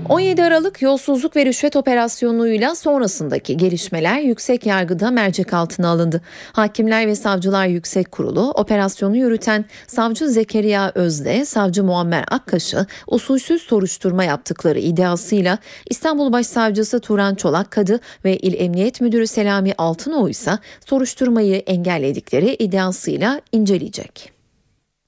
[0.10, 6.22] 17 Aralık yolsuzluk ve rüşvet operasyonuyla sonrasındaki gelişmeler yüksek yargıda mercek altına alındı.
[6.54, 14.24] Hakimler ve Savcılar Yüksek Kurulu operasyonu yürüten savcı Zekeriya Özde, savcı Muammer Akkaş'ı usulsüz soruşturma
[14.24, 15.58] yaptıkları iddiasıyla
[15.90, 20.52] İstanbul Başsavcısı Turan Çolakkadı ve İl Emniyet Müdürü Selami Altınoğlu ise
[20.86, 24.35] soruşturmayı engelledikleri iddiasıyla inceleyecek.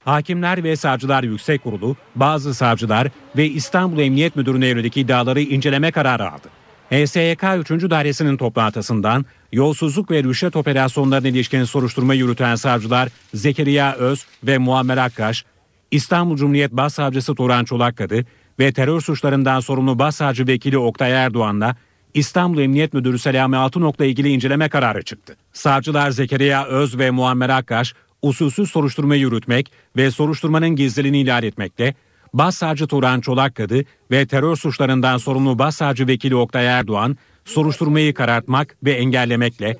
[0.08, 6.30] Hakimler ve Savcılar Yüksek Kurulu, bazı savcılar ve İstanbul Emniyet Müdürü'ne yönelik iddiaları inceleme kararı
[6.30, 6.48] aldı.
[6.90, 7.90] HSYK 3.
[7.90, 15.44] Dairesi'nin toplantısından yolsuzluk ve rüşvet operasyonlarına ilişkin soruşturma yürüten savcılar Zekeriya Öz ve Muammer Akkaş,
[15.90, 18.24] İstanbul Cumhuriyet Başsavcısı Turan Çolakkadı
[18.58, 21.76] ve terör suçlarından sorumlu Başsavcı Vekili Oktay Erdoğan'la
[22.14, 25.36] İstanbul Emniyet Müdürü Selami Altınok'la ilgili inceleme kararı çıktı.
[25.52, 31.94] Savcılar Zekeriya Öz ve Muammer Akkaş usulsüz soruşturma yürütmek ve soruşturmanın gizliliğini ihlal etmekle,
[32.34, 39.76] Başsavcı Turan Çolakkadı ve terör suçlarından sorumlu Başsavcı Vekili Oktay Erdoğan, soruşturmayı karartmak ve engellemekle,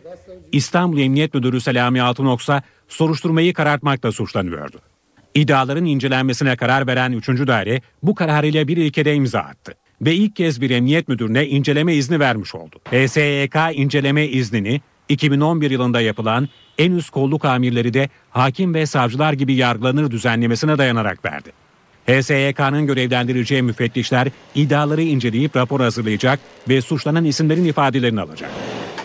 [0.53, 4.81] İstanbul Emniyet Müdürü Selami Altınoksa soruşturmayı karartmakla suçlanıyordu.
[5.35, 7.29] İddiaların incelenmesine karar veren 3.
[7.29, 12.21] daire bu kararıyla bir ilkede imza attı ve ilk kez bir emniyet müdürüne inceleme izni
[12.21, 12.81] vermiş oldu.
[12.91, 16.49] HSYK inceleme iznini 2011 yılında yapılan
[16.79, 21.53] en üst kolluk amirleri de hakim ve savcılar gibi yargılanır düzenlemesine dayanarak verdi.
[22.07, 28.51] HSYK'nın görevlendireceği müfettişler iddiaları inceleyip rapor hazırlayacak ve suçlanan isimlerin ifadelerini alacak.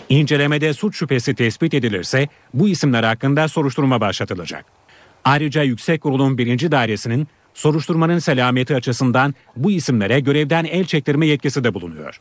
[0.08, 4.64] İncelemede suç şüphesi tespit edilirse bu isimler hakkında soruşturma başlatılacak.
[5.24, 11.74] Ayrıca Yüksek Kurulun birinci dairesinin soruşturmanın selameti açısından bu isimlere görevden el çektirme yetkisi de
[11.74, 12.20] bulunuyor.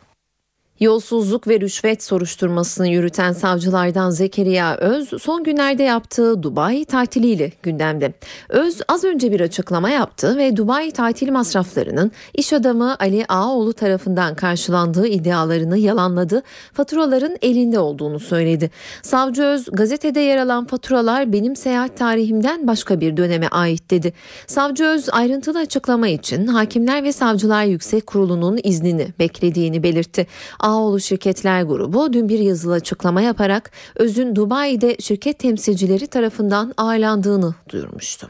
[0.79, 8.13] Yolsuzluk ve rüşvet soruşturmasını yürüten savcılardan Zekeriya Öz son günlerde yaptığı Dubai tatiliyle gündemde.
[8.49, 14.35] Öz az önce bir açıklama yaptı ve Dubai tatil masraflarının iş adamı Ali Ağoğlu tarafından
[14.35, 16.43] karşılandığı iddialarını yalanladı.
[16.73, 18.71] Faturaların elinde olduğunu söyledi.
[19.01, 24.13] Savcı Öz gazetede yer alan faturalar benim seyahat tarihimden başka bir döneme ait dedi.
[24.47, 30.27] Savcı Öz ayrıntılı açıklama için Hakimler ve Savcılar Yüksek Kurulu'nun iznini beklediğini belirtti.
[30.63, 38.29] Ağoğlu Şirketler Grubu dün bir yazılı açıklama yaparak Öz'ün Dubai'de şirket temsilcileri tarafından ağırlandığını duyurmuştu.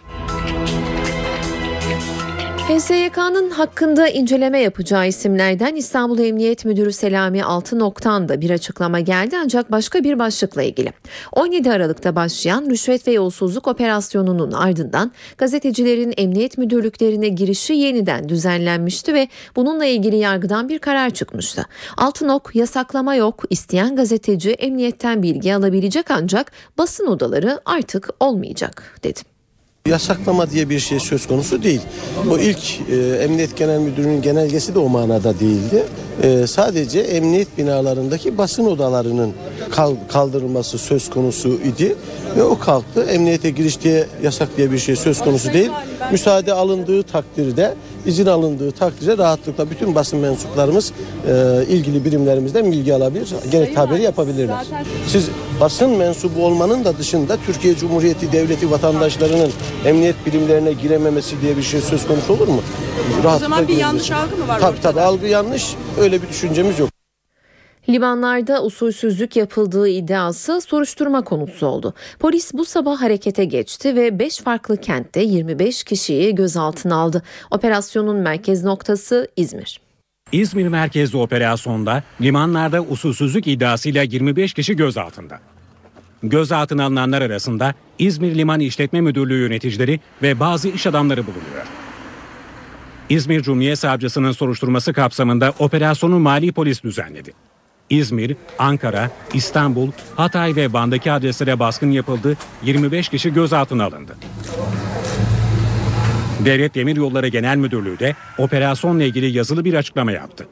[2.64, 9.72] HSYK'nın hakkında inceleme yapacağı isimlerden İstanbul Emniyet Müdürü Selami Altınok'tan da bir açıklama geldi ancak
[9.72, 10.94] başka bir başlıkla ilgili.
[11.32, 19.28] 17 Aralık'ta başlayan rüşvet ve yolsuzluk operasyonunun ardından gazetecilerin emniyet müdürlüklerine girişi yeniden düzenlenmişti ve
[19.56, 21.66] bununla ilgili yargıdan bir karar çıkmıştı.
[21.98, 29.33] Altınok yasaklama yok, isteyen gazeteci emniyetten bilgi alabilecek ancak basın odaları artık olmayacak dedi.
[29.88, 31.82] Yasaklama diye bir şey söz konusu değil.
[32.32, 35.84] O ilk e, Emniyet Genel Müdürü'nün genelgesi de o manada değildi.
[36.24, 39.34] E, sadece emniyet binalarındaki basın odalarının
[39.72, 41.96] kal, kaldırılması söz konusu idi
[42.38, 43.04] ve o kalktı.
[43.04, 45.72] Emniyete giriş diye yasak diye bir şey söz konusu değil.
[46.12, 47.76] Müsaade alındığı takdirde,
[48.06, 50.92] izin alındığı takdirde rahatlıkla bütün basın mensuplarımız
[51.28, 54.66] e, ilgili birimlerimizden bilgi alabilir, gerekli haberi yapabilirler.
[55.08, 55.30] Siz
[55.62, 59.52] basın mensubu olmanın da dışında Türkiye Cumhuriyeti Devleti vatandaşlarının
[59.86, 62.62] emniyet birimlerine girememesi diye bir şey söz konusu olur mu?
[63.36, 64.60] o zaman bir yanlış algı mı var?
[64.60, 65.76] Tabii tabii algı yanlış.
[66.00, 66.93] Öyle bir düşüncemiz yok.
[67.90, 71.94] Limanlarda usulsüzlük yapıldığı iddiası soruşturma konusu oldu.
[72.20, 77.24] Polis bu sabah harekete geçti ve 5 farklı kentte 25 kişiyi gözaltına aldı.
[77.52, 79.82] Operasyonun merkez noktası İzmir.
[80.32, 85.40] İzmir merkezli operasyonda limanlarda usulsüzlük iddiasıyla 25 kişi gözaltında.
[86.24, 91.66] Gözaltına alınanlar arasında İzmir Liman İşletme Müdürlüğü yöneticileri ve bazı iş adamları bulunuyor.
[93.10, 97.34] İzmir Cumhuriyet Savcısının soruşturması kapsamında operasyonu mali polis düzenledi.
[97.94, 104.16] İzmir, Ankara, İstanbul, Hatay ve Van'daki adreslere baskın yapıldı, 25 kişi gözaltına alındı.
[106.46, 110.48] Devlet Demiryolları Genel Müdürlüğü de operasyonla ilgili yazılı bir açıklama yaptı.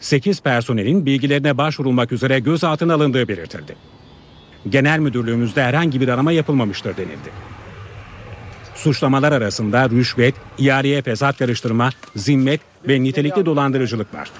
[0.00, 3.76] 8 personelin bilgilerine başvurulmak üzere gözaltına alındığı belirtildi.
[4.68, 7.30] Genel müdürlüğümüzde herhangi bir arama yapılmamıştır denildi.
[8.74, 14.30] Suçlamalar arasında rüşvet, ihaleye fesat karıştırma, zimmet ve nitelikli dolandırıcılık var.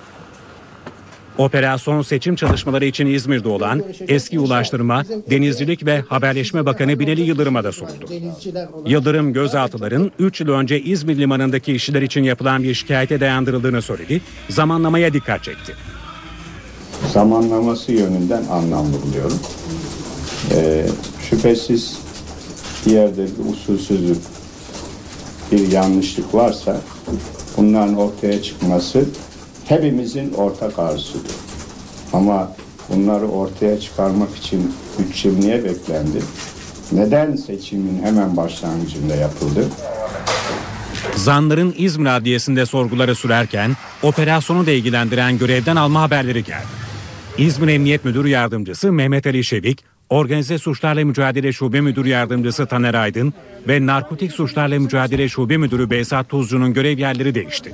[1.39, 7.73] Operasyon seçim çalışmaları için İzmir'de olan eski Ulaştırma, Denizcilik ve Haberleşme Bakanı Binali Yıldırım'a da
[7.73, 8.07] soruldu.
[8.87, 14.21] Yıldırım gözaltıların 3 yıl önce İzmir Limanı'ndaki işçiler için yapılan bir şikayete dayandırıldığını söyledi,
[14.51, 15.75] zamanlamaya dikkat çekti.
[17.13, 19.39] Zamanlaması yönünden anlamlı buluyorum.
[20.55, 20.87] Ee,
[21.31, 21.99] şüphesiz
[22.87, 24.19] bir yerde bir usulsüzlük,
[25.53, 26.81] bir yanlışlık varsa
[27.57, 29.05] bunların ortaya çıkması
[29.69, 31.35] hepimizin ortak arzusudur.
[32.13, 32.53] Ama
[32.89, 34.73] bunları ortaya çıkarmak için
[35.11, 36.23] 3 yıl niye beklendi?
[36.93, 39.69] Neden seçimin hemen başlangıcında yapıldı?
[41.17, 46.85] Zanların İzmir Adliyesi'nde sorguları sürerken operasyonu da ilgilendiren görevden alma haberleri geldi.
[47.39, 53.35] İzmir Emniyet Müdürü Yardımcısı Mehmet Ali Şevik, Organize Suçlarla Mücadele Şube Müdür Yardımcısı Taner Aydın
[53.69, 57.73] ve Narkotik Suçlarla Mücadele Şube Müdürü Behzat Tuzcu'nun görev yerleri değişti.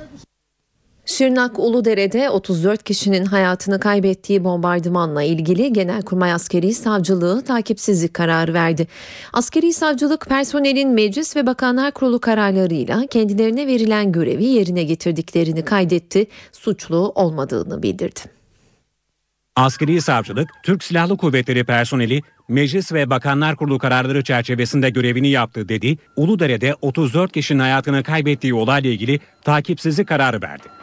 [1.05, 8.87] Şırnak Uludere'de 34 kişinin hayatını kaybettiği bombardımanla ilgili Genelkurmay Askeri Savcılığı takipsizlik kararı verdi.
[9.33, 17.11] Askeri Savcılık personelin Meclis ve Bakanlar Kurulu kararlarıyla kendilerine verilen görevi yerine getirdiklerini kaydetti, suçlu
[17.15, 18.19] olmadığını bildirdi.
[19.55, 25.97] Askeri savcılık, Türk Silahlı Kuvvetleri personeli Meclis ve Bakanlar Kurulu kararları çerçevesinde görevini yaptı dedi.
[26.15, 30.80] Uludere'de 34 kişinin hayatını kaybettiği olayla ilgili takipsizlik kararı verdi.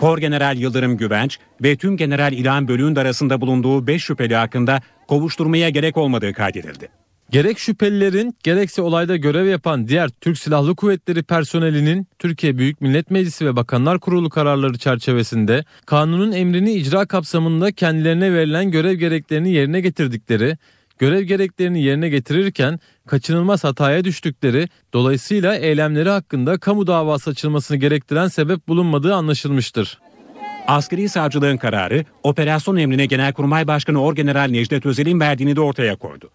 [0.00, 5.68] Kor General Yıldırım Güvenç ve Tüm General İlhan Bölüğün arasında bulunduğu 5 şüpheli hakkında kovuşturmaya
[5.68, 6.88] gerek olmadığı kaydedildi.
[7.30, 13.46] Gerek şüphelilerin gerekse olayda görev yapan diğer Türk Silahlı Kuvvetleri personelinin Türkiye Büyük Millet Meclisi
[13.46, 20.58] ve Bakanlar Kurulu kararları çerçevesinde kanunun emrini icra kapsamında kendilerine verilen görev gereklerini yerine getirdikleri,
[20.98, 28.68] görev gereklerini yerine getirirken kaçınılmaz hataya düştükleri, dolayısıyla eylemleri hakkında kamu davası açılmasını gerektiren sebep
[28.68, 29.98] bulunmadığı anlaşılmıştır.
[30.66, 36.30] Askeri savcılığın kararı operasyon emrine Genelkurmay Başkanı Orgeneral Necdet Özel'in verdiğini de ortaya koydu.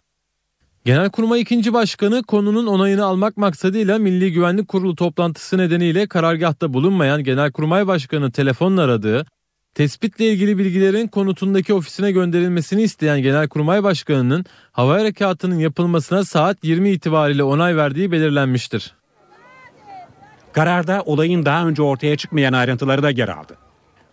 [0.85, 1.73] Genelkurmay 2.
[1.73, 8.81] Başkanı konunun onayını almak maksadıyla Milli Güvenlik Kurulu toplantısı nedeniyle karargahta bulunmayan Genelkurmay Başkanı telefonla
[8.81, 9.25] aradığı,
[9.75, 17.43] tespitle ilgili bilgilerin konutundaki ofisine gönderilmesini isteyen Genelkurmay Başkanı'nın hava harekatının yapılmasına saat 20 itibariyle
[17.43, 18.93] onay verdiği belirlenmiştir.
[20.53, 23.57] Kararda olayın daha önce ortaya çıkmayan ayrıntıları da yer aldı.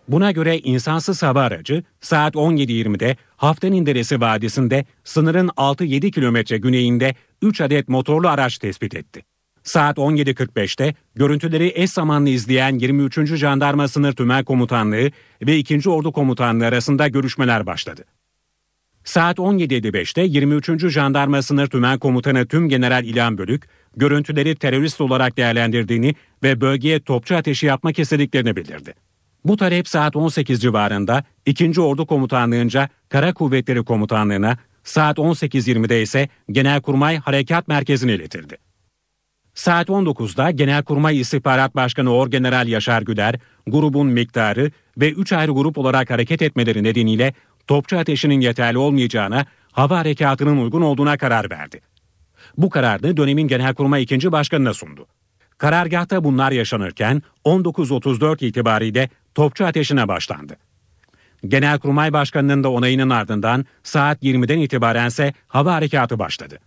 [0.07, 7.61] Buna göre insansız hava aracı saat 17.20'de Haften Deresi Vadisi'nde sınırın 6-7 kilometre güneyinde 3
[7.61, 9.28] adet motorlu araç tespit etti.
[9.69, 13.35] Saat 17.45'te görüntüleri eş zamanlı izleyen 23.
[13.35, 15.11] Jandarma Sınır Tümen Komutanlığı
[15.41, 15.89] ve 2.
[15.89, 18.05] Ordu Komutanlığı arasında görüşmeler başladı.
[19.03, 20.87] Saat 17.55'te 23.
[20.87, 23.63] Jandarma Sınır Tümen Komutanı Tüm General İlhan Bölük,
[23.97, 28.93] görüntüleri terörist olarak değerlendirdiğini ve bölgeye topçu ateşi yapmak istediklerini bildirdi.
[29.45, 31.81] Bu talep saat 18 civarında 2.
[31.81, 38.68] Ordu Komutanlığı'nca Kara Kuvvetleri Komutanlığı'na, saat 18.20'de ise Genelkurmay Harekat Merkezi'ne iletildi.
[39.59, 43.35] Saat 19'da Genelkurmay İstihbarat Başkanı Orgeneral Yaşar Güler,
[43.67, 47.33] grubun miktarı ve 3 ayrı grup olarak hareket etmeleri nedeniyle
[47.67, 51.81] topçu ateşinin yeterli olmayacağına, hava harekatının uygun olduğuna karar verdi.
[52.57, 54.31] Bu kararını dönemin Genelkurmay 2.
[54.31, 55.07] Başkanı'na sundu.
[55.57, 60.57] Karargahta bunlar yaşanırken 19.34 itibariyle topçu ateşine başlandı.
[61.47, 66.59] Genelkurmay Başkanı'nın da onayının ardından saat 20'den itibarense hava harekatı başladı.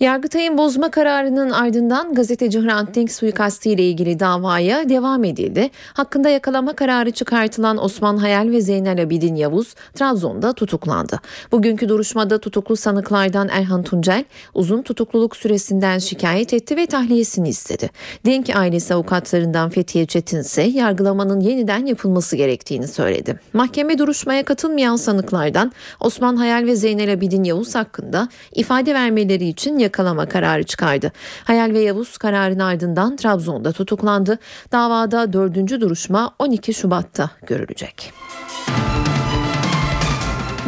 [0.00, 5.70] Yargıtay'ın bozma kararının ardından gazeteci Hrant Dink suikastı ile ilgili davaya devam edildi.
[5.92, 11.20] Hakkında yakalama kararı çıkartılan Osman Hayal ve Zeynel Abidin Yavuz Trabzon'da tutuklandı.
[11.52, 14.24] Bugünkü duruşmada tutuklu sanıklardan Erhan Tuncel
[14.54, 17.90] uzun tutukluluk süresinden şikayet etti ve tahliyesini istedi.
[18.24, 23.40] Dink ailesi avukatlarından Fethiye Çetin ise yargılamanın yeniden yapılması gerektiğini söyledi.
[23.52, 30.26] Mahkeme duruşmaya katılmayan sanıklardan Osman Hayal ve Zeynel Abidin Yavuz hakkında ifade vermeleri için yakalama
[30.26, 31.12] kararı çıkardı.
[31.44, 34.38] Hayal ve Yavuz kararın ardından Trabzon'da tutuklandı.
[34.72, 38.12] Davada dördüncü duruşma 12 Şubat'ta görülecek.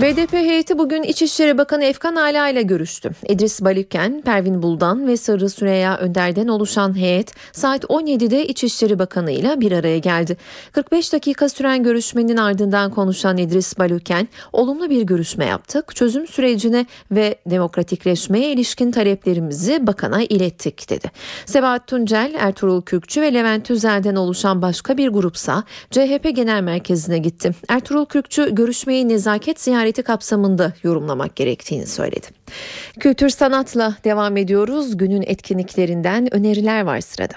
[0.03, 3.11] BDP heyeti bugün İçişleri Bakanı Efkan Ala ile görüştü.
[3.29, 9.61] İdris Balıken, Pervin Buldan ve Sarı Süreyya Önder'den oluşan heyet saat 17'de İçişleri Bakanı ile
[9.61, 10.37] bir araya geldi.
[10.73, 17.37] 45 dakika süren görüşmenin ardından konuşan İdris Balıken, olumlu bir görüşme yaptık, çözüm sürecine ve
[17.47, 21.11] demokratikleşmeye ilişkin taleplerimizi bakana ilettik dedi.
[21.47, 27.53] Sebahat Tuncel, Ertuğrul Kürkçü ve Levent Tüzel'den oluşan başka bir grupsa CHP Genel Merkezi'ne gitti.
[27.69, 32.27] Ertuğrul Kürkçü görüşmeyi nezaket ziyareti kapsamında yorumlamak gerektiğini söyledi.
[33.01, 34.97] Kültür sanatla devam ediyoruz.
[34.97, 37.35] Günün etkinliklerinden öneriler var sırada.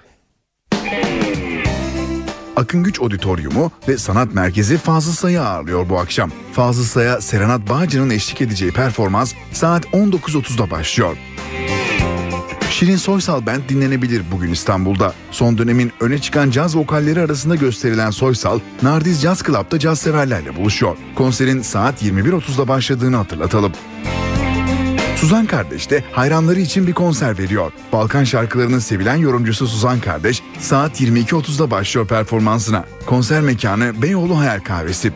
[2.55, 6.31] Akın Güç Auditoriumu ve Sanat Merkezi Fazıl Say'ı ağırlıyor bu akşam.
[6.53, 11.17] Fazıl Say'a Serenat Bağcı'nın eşlik edeceği performans saat 19.30'da başlıyor.
[12.79, 15.13] Şirin Soysal Band dinlenebilir bugün İstanbul'da.
[15.31, 20.97] Son dönemin öne çıkan caz vokalleri arasında gösterilen Soysal, Nardiz Jazz Club'da caz severlerle buluşuyor.
[21.15, 23.71] Konserin saat 21.30'da başladığını hatırlatalım.
[25.15, 27.71] Suzan Kardeş de hayranları için bir konser veriyor.
[27.93, 32.85] Balkan şarkılarının sevilen yorumcusu Suzan Kardeş saat 22.30'da başlıyor performansına.
[33.05, 35.13] Konser mekanı Beyoğlu Hayal Kahvesi.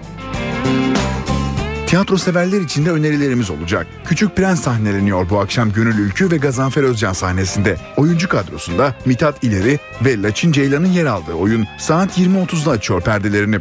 [1.93, 3.87] Tiyatro severler için de önerilerimiz olacak.
[4.05, 7.77] Küçük Prens sahneleniyor bu akşam Gönül Ülkü ve Gazanfer Özcan sahnesinde.
[7.97, 13.59] Oyuncu kadrosunda Mithat İleri ve Laçin Ceylan'ın yer aldığı oyun saat 20.30'da açıyor perdelerini.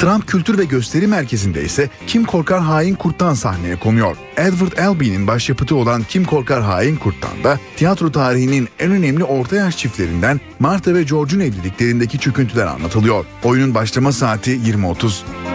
[0.00, 4.16] Trump Kültür ve Gösteri Merkezi'nde ise Kim Korkar Hain Kurt'tan sahneye konuyor.
[4.36, 9.78] Edward Albee'nin başyapıtı olan Kim Korkar Hain Kurt'tan da tiyatro tarihinin en önemli orta yaş
[9.78, 13.24] çiftlerinden Martha ve George'un evliliklerindeki çöküntüler anlatılıyor.
[13.44, 15.51] Oyunun başlama saati 20.30.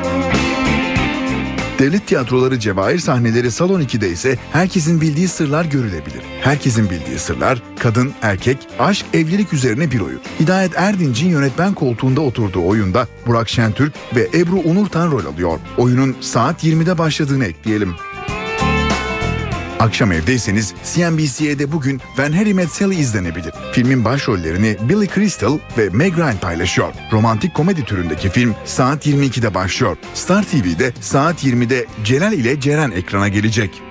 [1.80, 6.22] Devlet tiyatroları cevahir sahneleri Salon 2'de ise herkesin bildiği sırlar görülebilir.
[6.42, 10.20] Herkesin bildiği sırlar, kadın, erkek, aşk, evlilik üzerine bir oyun.
[10.40, 15.60] Hidayet Erdinç'in yönetmen koltuğunda oturduğu oyunda Burak Şentürk ve Ebru Unurtan rol alıyor.
[15.78, 17.96] Oyunun saat 20'de başladığını ekleyelim.
[19.80, 23.54] Akşam evdeyseniz CNBC'de bugün When Harry Met Sally izlenebilir.
[23.74, 26.94] Filmin başrollerini Billy Crystal ve Meg Ryan paylaşıyor.
[27.12, 29.98] Romantik komedi türündeki film saat 22'de başlıyor.
[30.14, 33.82] Star TV'de saat 20'de Celal ile Ceren ekrana gelecek.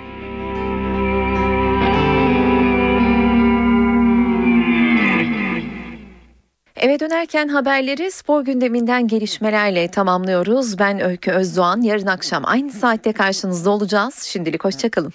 [6.86, 10.78] Eve dönerken haberleri spor gündeminden gelişmelerle tamamlıyoruz.
[10.78, 11.80] Ben Öykü Özdoğan.
[11.80, 14.14] Yarın akşam aynı saatte karşınızda olacağız.
[14.22, 15.12] Şimdilik hoşçakalın.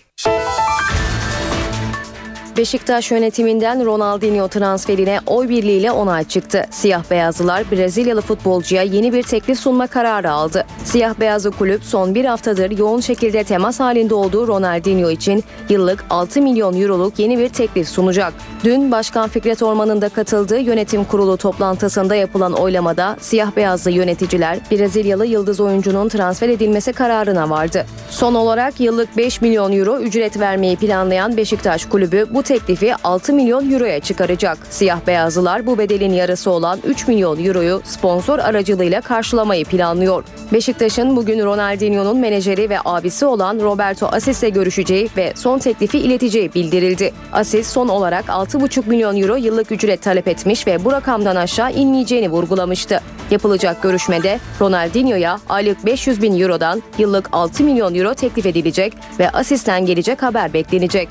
[2.58, 6.66] Beşiktaş yönetiminden Ronaldinho transferine oy birliğiyle onay çıktı.
[6.72, 10.66] Siyah beyazlılar Brezilyalı futbolcuya yeni bir teklif sunma kararı aldı.
[10.84, 16.42] Siyah beyazlı kulüp son bir haftadır yoğun şekilde temas halinde olduğu Ronaldinho için yıllık 6
[16.42, 18.34] milyon euroluk yeni bir teklif sunacak.
[18.64, 25.26] Dün Başkan Fikret Orman'ın da katıldığı yönetim kurulu toplantısında yapılan oylamada siyah beyazlı yöneticiler Brezilyalı
[25.26, 27.86] yıldız oyuncunun transfer edilmesi kararına vardı.
[28.10, 33.72] Son olarak yıllık 5 milyon euro ücret vermeyi planlayan Beşiktaş kulübü bu teklifi 6 milyon
[33.72, 34.58] euroya çıkaracak.
[34.70, 40.24] Siyah beyazlılar bu bedelin yarısı olan 3 milyon euroyu sponsor aracılığıyla karşılamayı planlıyor.
[40.54, 47.14] Beşiktaş'ın bugün Ronaldinho'nun menajeri ve abisi olan Roberto Asis'le görüşeceği ve son teklifi ileteceği bildirildi.
[47.34, 52.30] Asis son olarak 6,5 milyon euro yıllık ücret talep etmiş ve bu rakamdan aşağı inmeyeceğini
[52.30, 53.02] vurgulamıştı.
[53.32, 59.86] Yapılacak görüşmede Ronaldinho'ya aylık 500 bin eurodan yıllık 6 milyon euro teklif edilecek ve Asis'ten
[59.86, 61.10] gelecek haber beklenecek.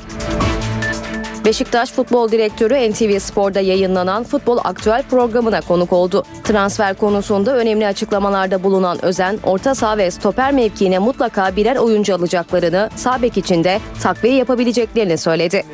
[1.44, 6.24] Beşiktaş Futbol Direktörü NTV Spor'da yayınlanan Futbol Aktüel programına konuk oldu.
[6.44, 12.90] Transfer konusunda önemli açıklamalarda bulunan Özen, orta saha ve stoper mevkiine mutlaka birer oyuncu alacaklarını,
[12.96, 15.64] sağ bek için de takviye yapabileceklerini söyledi.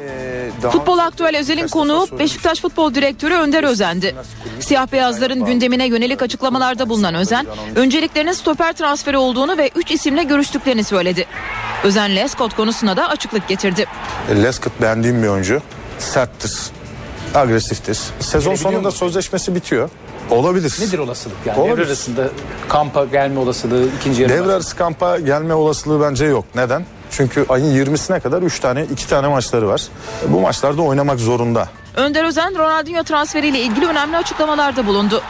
[0.60, 4.14] Futbol Aktüel Özel'in konuğu Beşiktaş Futbol Direktörü Önder Özen'di.
[4.60, 7.46] Siyah beyazların gündemine yönelik açıklamalarda bulunan Özen,
[7.76, 11.26] önceliklerinin stoper transferi olduğunu ve 3 isimle görüştüklerini söyledi.
[11.84, 13.86] Özen Lescott konusuna da açıklık getirdi.
[14.42, 15.62] Lescott beğendiğim bir oyuncu.
[15.98, 16.52] Serttir,
[17.34, 17.98] agresiftir.
[18.20, 19.90] Sezon sonunda sözleşmesi bitiyor.
[20.30, 20.76] Olabilir.
[20.80, 21.58] Nedir olasılık yani?
[21.58, 21.76] Olabilir.
[21.76, 22.28] Devre arasında
[22.68, 24.32] kampa gelme olasılığı ikinci yarı.
[24.32, 26.44] Devre arası kampa gelme olasılığı bence yok.
[26.54, 26.86] Neden?
[27.10, 29.82] Çünkü ayın 20'sine kadar 3 tane 2 tane maçları var.
[30.28, 31.68] Bu maçlarda oynamak zorunda.
[31.96, 35.22] Önder Özen Ronaldinho transferiyle ilgili önemli açıklamalarda bulundu.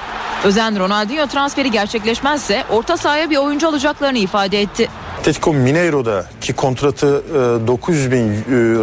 [0.45, 4.89] Özen Ronaldinho transferi gerçekleşmezse orta sahaya bir oyuncu alacaklarını ifade etti.
[5.27, 8.35] Atletico Mineiro'daki kontratı e, 900 bin e,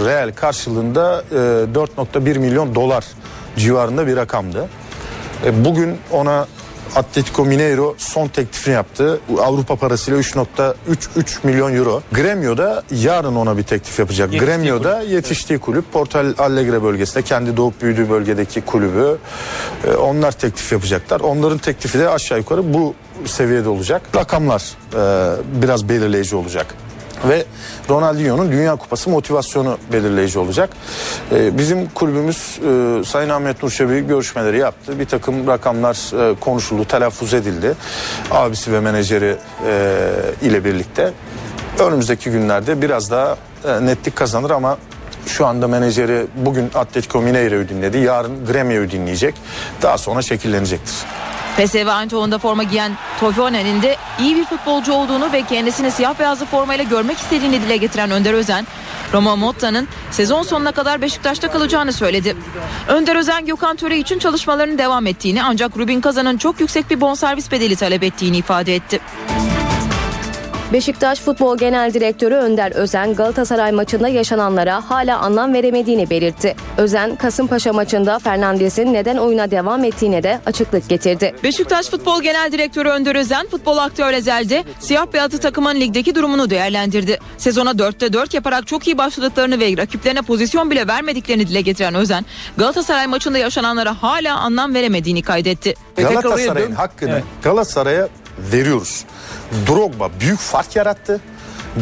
[0.06, 3.06] real karşılığında e, 4.1 milyon dolar
[3.58, 4.70] civarında bir rakamdı.
[5.46, 6.48] E, Bugün ona
[6.96, 9.20] Atletico Mineiro son teklifini yaptı.
[9.42, 10.46] Avrupa parasıyla 3.33
[11.44, 12.02] milyon euro.
[12.12, 14.34] Gremio da yarın ona bir teklif yapacak.
[14.34, 19.18] Yetiştiği Gremio da yetiştiği kulüp Portal Alegre bölgesinde kendi doğup büyüdüğü bölgedeki kulübü.
[19.88, 21.20] E, Onlar teklif yapacaklar.
[21.20, 22.94] Onların teklifi de aşağı yukarı bu
[23.26, 24.02] seviyede olacak.
[24.16, 24.64] Rakamlar
[24.94, 26.76] e, biraz belirleyici olacak
[27.30, 27.46] ve
[27.90, 30.70] Ronaldinho'nun Dünya Kupası motivasyonu belirleyici olacak.
[31.32, 35.00] Ee, bizim kulübümüz e, Sayın Ahmet Nur Çebi görüşmeleri yaptı.
[35.00, 37.74] Bir takım rakamlar e, konuşuldu, telaffuz edildi.
[38.32, 39.36] Abisi ve menajeri
[39.68, 40.02] e,
[40.42, 41.12] ile birlikte.
[41.80, 44.78] Önümüzdeki günlerde biraz daha e, netlik kazanır ama
[45.26, 47.98] şu anda menajeri bugün Atletico Mineiro'yu dinledi.
[47.98, 49.36] Yarın Gremio'yu dinleyecek.
[49.82, 50.96] Daha sonra şekillenecektir.
[51.58, 56.84] PSV Eindhoven'da forma giyen Toivone'nin de iyi bir futbolcu olduğunu ve kendisini siyah beyazlı formayla
[56.84, 58.68] görmek istediğini dile getiren Önder Özen,
[59.14, 62.36] Roma Motta'nın sezon sonuna kadar Beşiktaş'ta kalacağını söyledi.
[62.88, 67.52] Önder Özen Gökhan Töre için çalışmalarının devam ettiğini ancak Rubin Kazan'ın çok yüksek bir bonservis
[67.52, 69.00] bedeli talep ettiğini ifade etti.
[70.74, 76.56] Beşiktaş Futbol Genel Direktörü Önder Özen Galatasaray maçında yaşananlara hala anlam veremediğini belirtti.
[76.78, 81.36] Özen Kasımpaşa maçında Fernandez'in neden oyuna devam ettiğine de açıklık getirdi.
[81.44, 87.20] Beşiktaş Futbol Genel Direktörü Önder Özen futbol aktör Ezel'de siyah beyazlı takımın ligdeki durumunu değerlendirdi.
[87.38, 92.26] Sezona 4'te 4 yaparak çok iyi başladıklarını ve rakiplerine pozisyon bile vermediklerini dile getiren Özen
[92.58, 95.74] Galatasaray maçında yaşananlara hala anlam veremediğini kaydetti.
[95.98, 99.06] Galatasaray'ın hakkını Galatasaray'a veriyoruz.
[99.68, 101.22] Drogba büyük fark yarattı.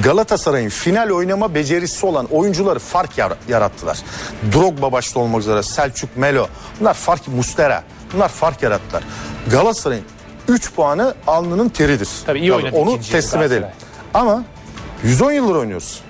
[0.04, 4.00] Galatasaray'ın final oynama becerisi olan oyuncuları fark yar- yarattılar.
[4.54, 6.48] Drogba başta olmak üzere Selçuk Melo
[6.80, 7.84] bunlar fark Mustera
[8.14, 9.04] bunlar fark yarattılar.
[9.52, 10.04] Galatasaray'ın
[10.48, 12.10] 3 puanı alnının teridir.
[12.26, 13.68] Tabii iyi oynadı Onu teslim edelim.
[14.14, 14.44] Ama
[15.04, 16.02] 110 yıldır oynuyoruz.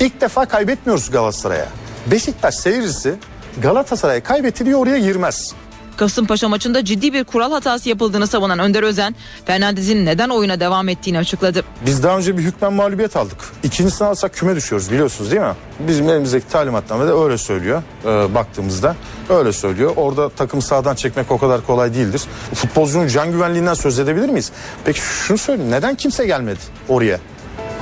[0.00, 1.66] İlk defa kaybetmiyoruz Galatasaray'a.
[2.06, 3.14] Beşiktaş seyircisi
[3.62, 5.54] Galatasaray'a kaybetti diye oraya girmez.
[5.96, 11.18] Kasımpaşa maçında ciddi bir kural hatası yapıldığını savunan Önder Özen, Fernandez'in neden oyuna devam ettiğini
[11.18, 11.64] açıkladı.
[11.86, 13.38] Biz daha önce bir hükmen mağlubiyet aldık.
[13.62, 15.54] İkincisini alsak küme düşüyoruz biliyorsunuz değil mi?
[15.80, 18.96] Bizim elimizdeki talimatname öyle söylüyor e, baktığımızda.
[19.28, 19.92] Öyle söylüyor.
[19.96, 22.22] Orada takım sağdan çekmek o kadar kolay değildir.
[22.54, 24.52] Futbolcunun can güvenliğinden söz edebilir miyiz?
[24.84, 25.70] Peki şunu söyleyeyim.
[25.70, 27.18] Neden kimse gelmedi oraya?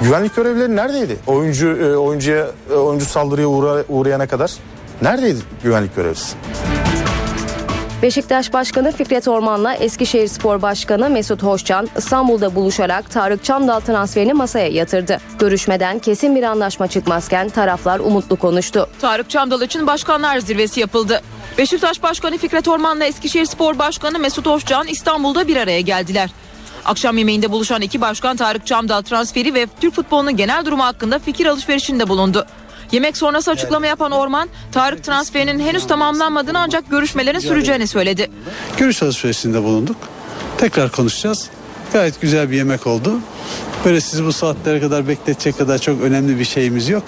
[0.03, 1.17] Güvenlik görevlileri neredeydi?
[1.27, 4.53] Oyuncu e, oyuncuya e, oyuncu saldırıya uğra, uğrayana kadar
[5.03, 6.37] neredeydi güvenlik görevlisi?
[8.05, 14.69] Beşiktaş Başkanı Fikret Orman'la Eskişehir Spor Başkanı Mesut Hoşcan İstanbul'da buluşarak Tarık Çamdal transferini masaya
[14.69, 15.19] yatırdı.
[15.39, 18.89] Görüşmeden kesin bir anlaşma çıkmazken taraflar umutlu konuştu.
[19.01, 21.21] Tarık Çamdal için başkanlar zirvesi yapıldı.
[21.59, 26.31] Beşiktaş Başkanı Fikret Orman'la Eskişehir Spor Başkanı Mesut Hoşcan İstanbul'da bir araya geldiler.
[26.85, 31.47] Akşam yemeğinde buluşan iki başkan Tarık Çamdal transferi ve Türk futbolunun genel durumu hakkında fikir
[31.47, 32.47] alışverişinde bulundu.
[32.93, 38.31] Yemek sonrası açıklama yapan Orman, Tarık transferinin henüz tamamlanmadığını ancak görüşmelerin süreceğini söyledi.
[38.77, 39.97] Görüş alışverişinde bulunduk.
[40.59, 41.49] Tekrar konuşacağız.
[41.93, 43.21] Gayet güzel bir yemek oldu.
[43.85, 47.03] Böyle sizi bu saatlere kadar bekletecek kadar çok önemli bir şeyimiz yok.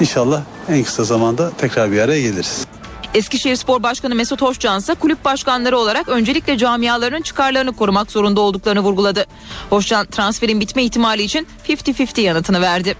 [0.00, 2.66] İnşallah en kısa zamanda tekrar bir araya geliriz.
[3.14, 8.80] Eskişehir Spor Başkanı Mesut Hoşcan ise kulüp başkanları olarak öncelikle camiaların çıkarlarını korumak zorunda olduklarını
[8.80, 9.26] vurguladı.
[9.70, 12.96] Hoşcan transferin bitme ihtimali için 50-50 yanıtını verdi.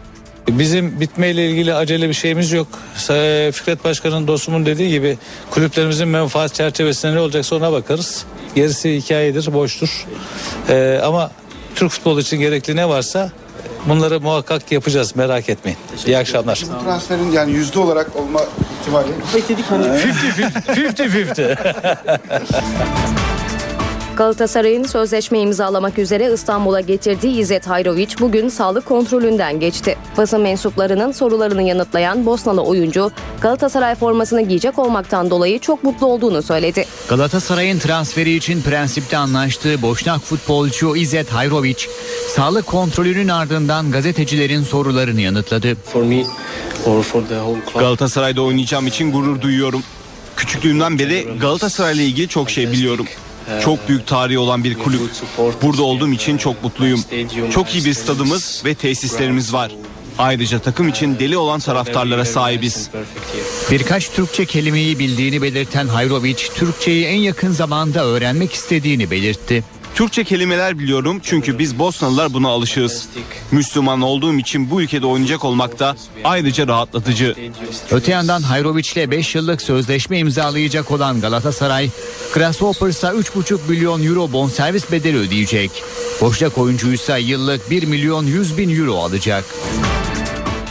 [0.49, 2.67] Bizim bitmeyle ilgili acele bir şeyimiz yok.
[2.97, 5.19] Sa- Fikret Başkan'ın dostumun dediği gibi
[5.51, 8.25] kulüplerimizin menfaat çerçevesinde ne olacaksa ona bakarız.
[8.55, 10.07] Gerisi hikayedir, boştur.
[10.69, 11.31] Ee, ama
[11.75, 13.31] Türk futbolu için gerekli ne varsa
[13.87, 15.79] bunları muhakkak yapacağız merak etmeyin.
[16.07, 16.63] İyi akşamlar.
[16.81, 18.41] Bu transferin yani yüzde olarak olma
[18.81, 19.09] ihtimali.
[19.35, 19.85] Bekledik hani.
[19.87, 21.57] 50-50.
[24.19, 29.97] Galatasaray'ın sözleşme imzalamak üzere İstanbul'a getirdiği İzzet Hayroviç bugün sağlık kontrolünden geçti.
[30.17, 33.11] Basın mensuplarının sorularını yanıtlayan Bosnalı oyuncu
[33.41, 36.85] Galatasaray formasını giyecek olmaktan dolayı çok mutlu olduğunu söyledi.
[37.09, 41.89] Galatasaray'ın transferi için prensipte anlaştığı Boşnak futbolcu İzzet Hayroviç,
[42.37, 45.77] sağlık kontrolünün ardından gazetecilerin sorularını yanıtladı.
[47.79, 49.83] Galatasaray'da oynayacağım için gurur duyuyorum.
[50.37, 53.07] Küçüklüğümden beri Galatasaray'la ilgili çok şey biliyorum.
[53.65, 55.01] Çok büyük tarihi olan bir kulüp.
[55.63, 57.05] Burada olduğum için çok mutluyum.
[57.51, 59.73] Çok iyi bir stadımız ve tesislerimiz var.
[60.19, 62.91] Ayrıca takım için deli olan taraftarlara sahibiz.
[63.71, 69.65] Birkaç Türkçe kelimeyi bildiğini belirten Hayroviç, Türkçeyi en yakın zamanda öğrenmek istediğini belirtti.
[69.95, 73.09] Türkçe kelimeler biliyorum çünkü biz Bosnalılar buna alışığız.
[73.53, 77.35] Müslüman olduğum için bu ülkede oynayacak olmak da ayrıca rahatlatıcı.
[77.91, 81.91] Öte yandan Hayroviç ile 5 yıllık sözleşme imzalayacak olan Galatasaray,
[82.35, 85.71] Grasshoppers'a 3,5 milyon euro bonservis bedeli ödeyecek.
[86.21, 89.45] Boşnak oyuncuysa yıllık 1 milyon 100 bin euro alacak.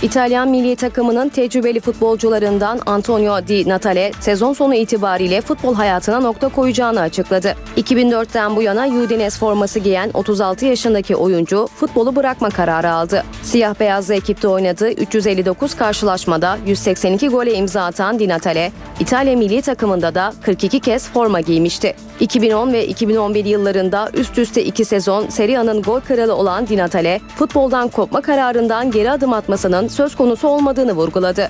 [0.01, 6.99] İtalyan milli takımının tecrübeli futbolcularından Antonio Di Natale sezon sonu itibariyle futbol hayatına nokta koyacağını
[6.99, 7.55] açıkladı.
[7.77, 13.23] 2004'ten bu yana Udinese forması giyen 36 yaşındaki oyuncu futbolu bırakma kararı aldı.
[13.43, 20.15] Siyah beyazlı ekipte oynadığı 359 karşılaşmada 182 gole imza atan Di Natale, İtalya milli takımında
[20.15, 21.95] da 42 kez forma giymişti.
[22.19, 27.21] 2010 ve 2011 yıllarında üst üste iki sezon Serie A'nın gol kralı olan Di Natale,
[27.35, 31.49] futboldan kopma kararından geri adım atmasının söz konusu olmadığını vurguladı.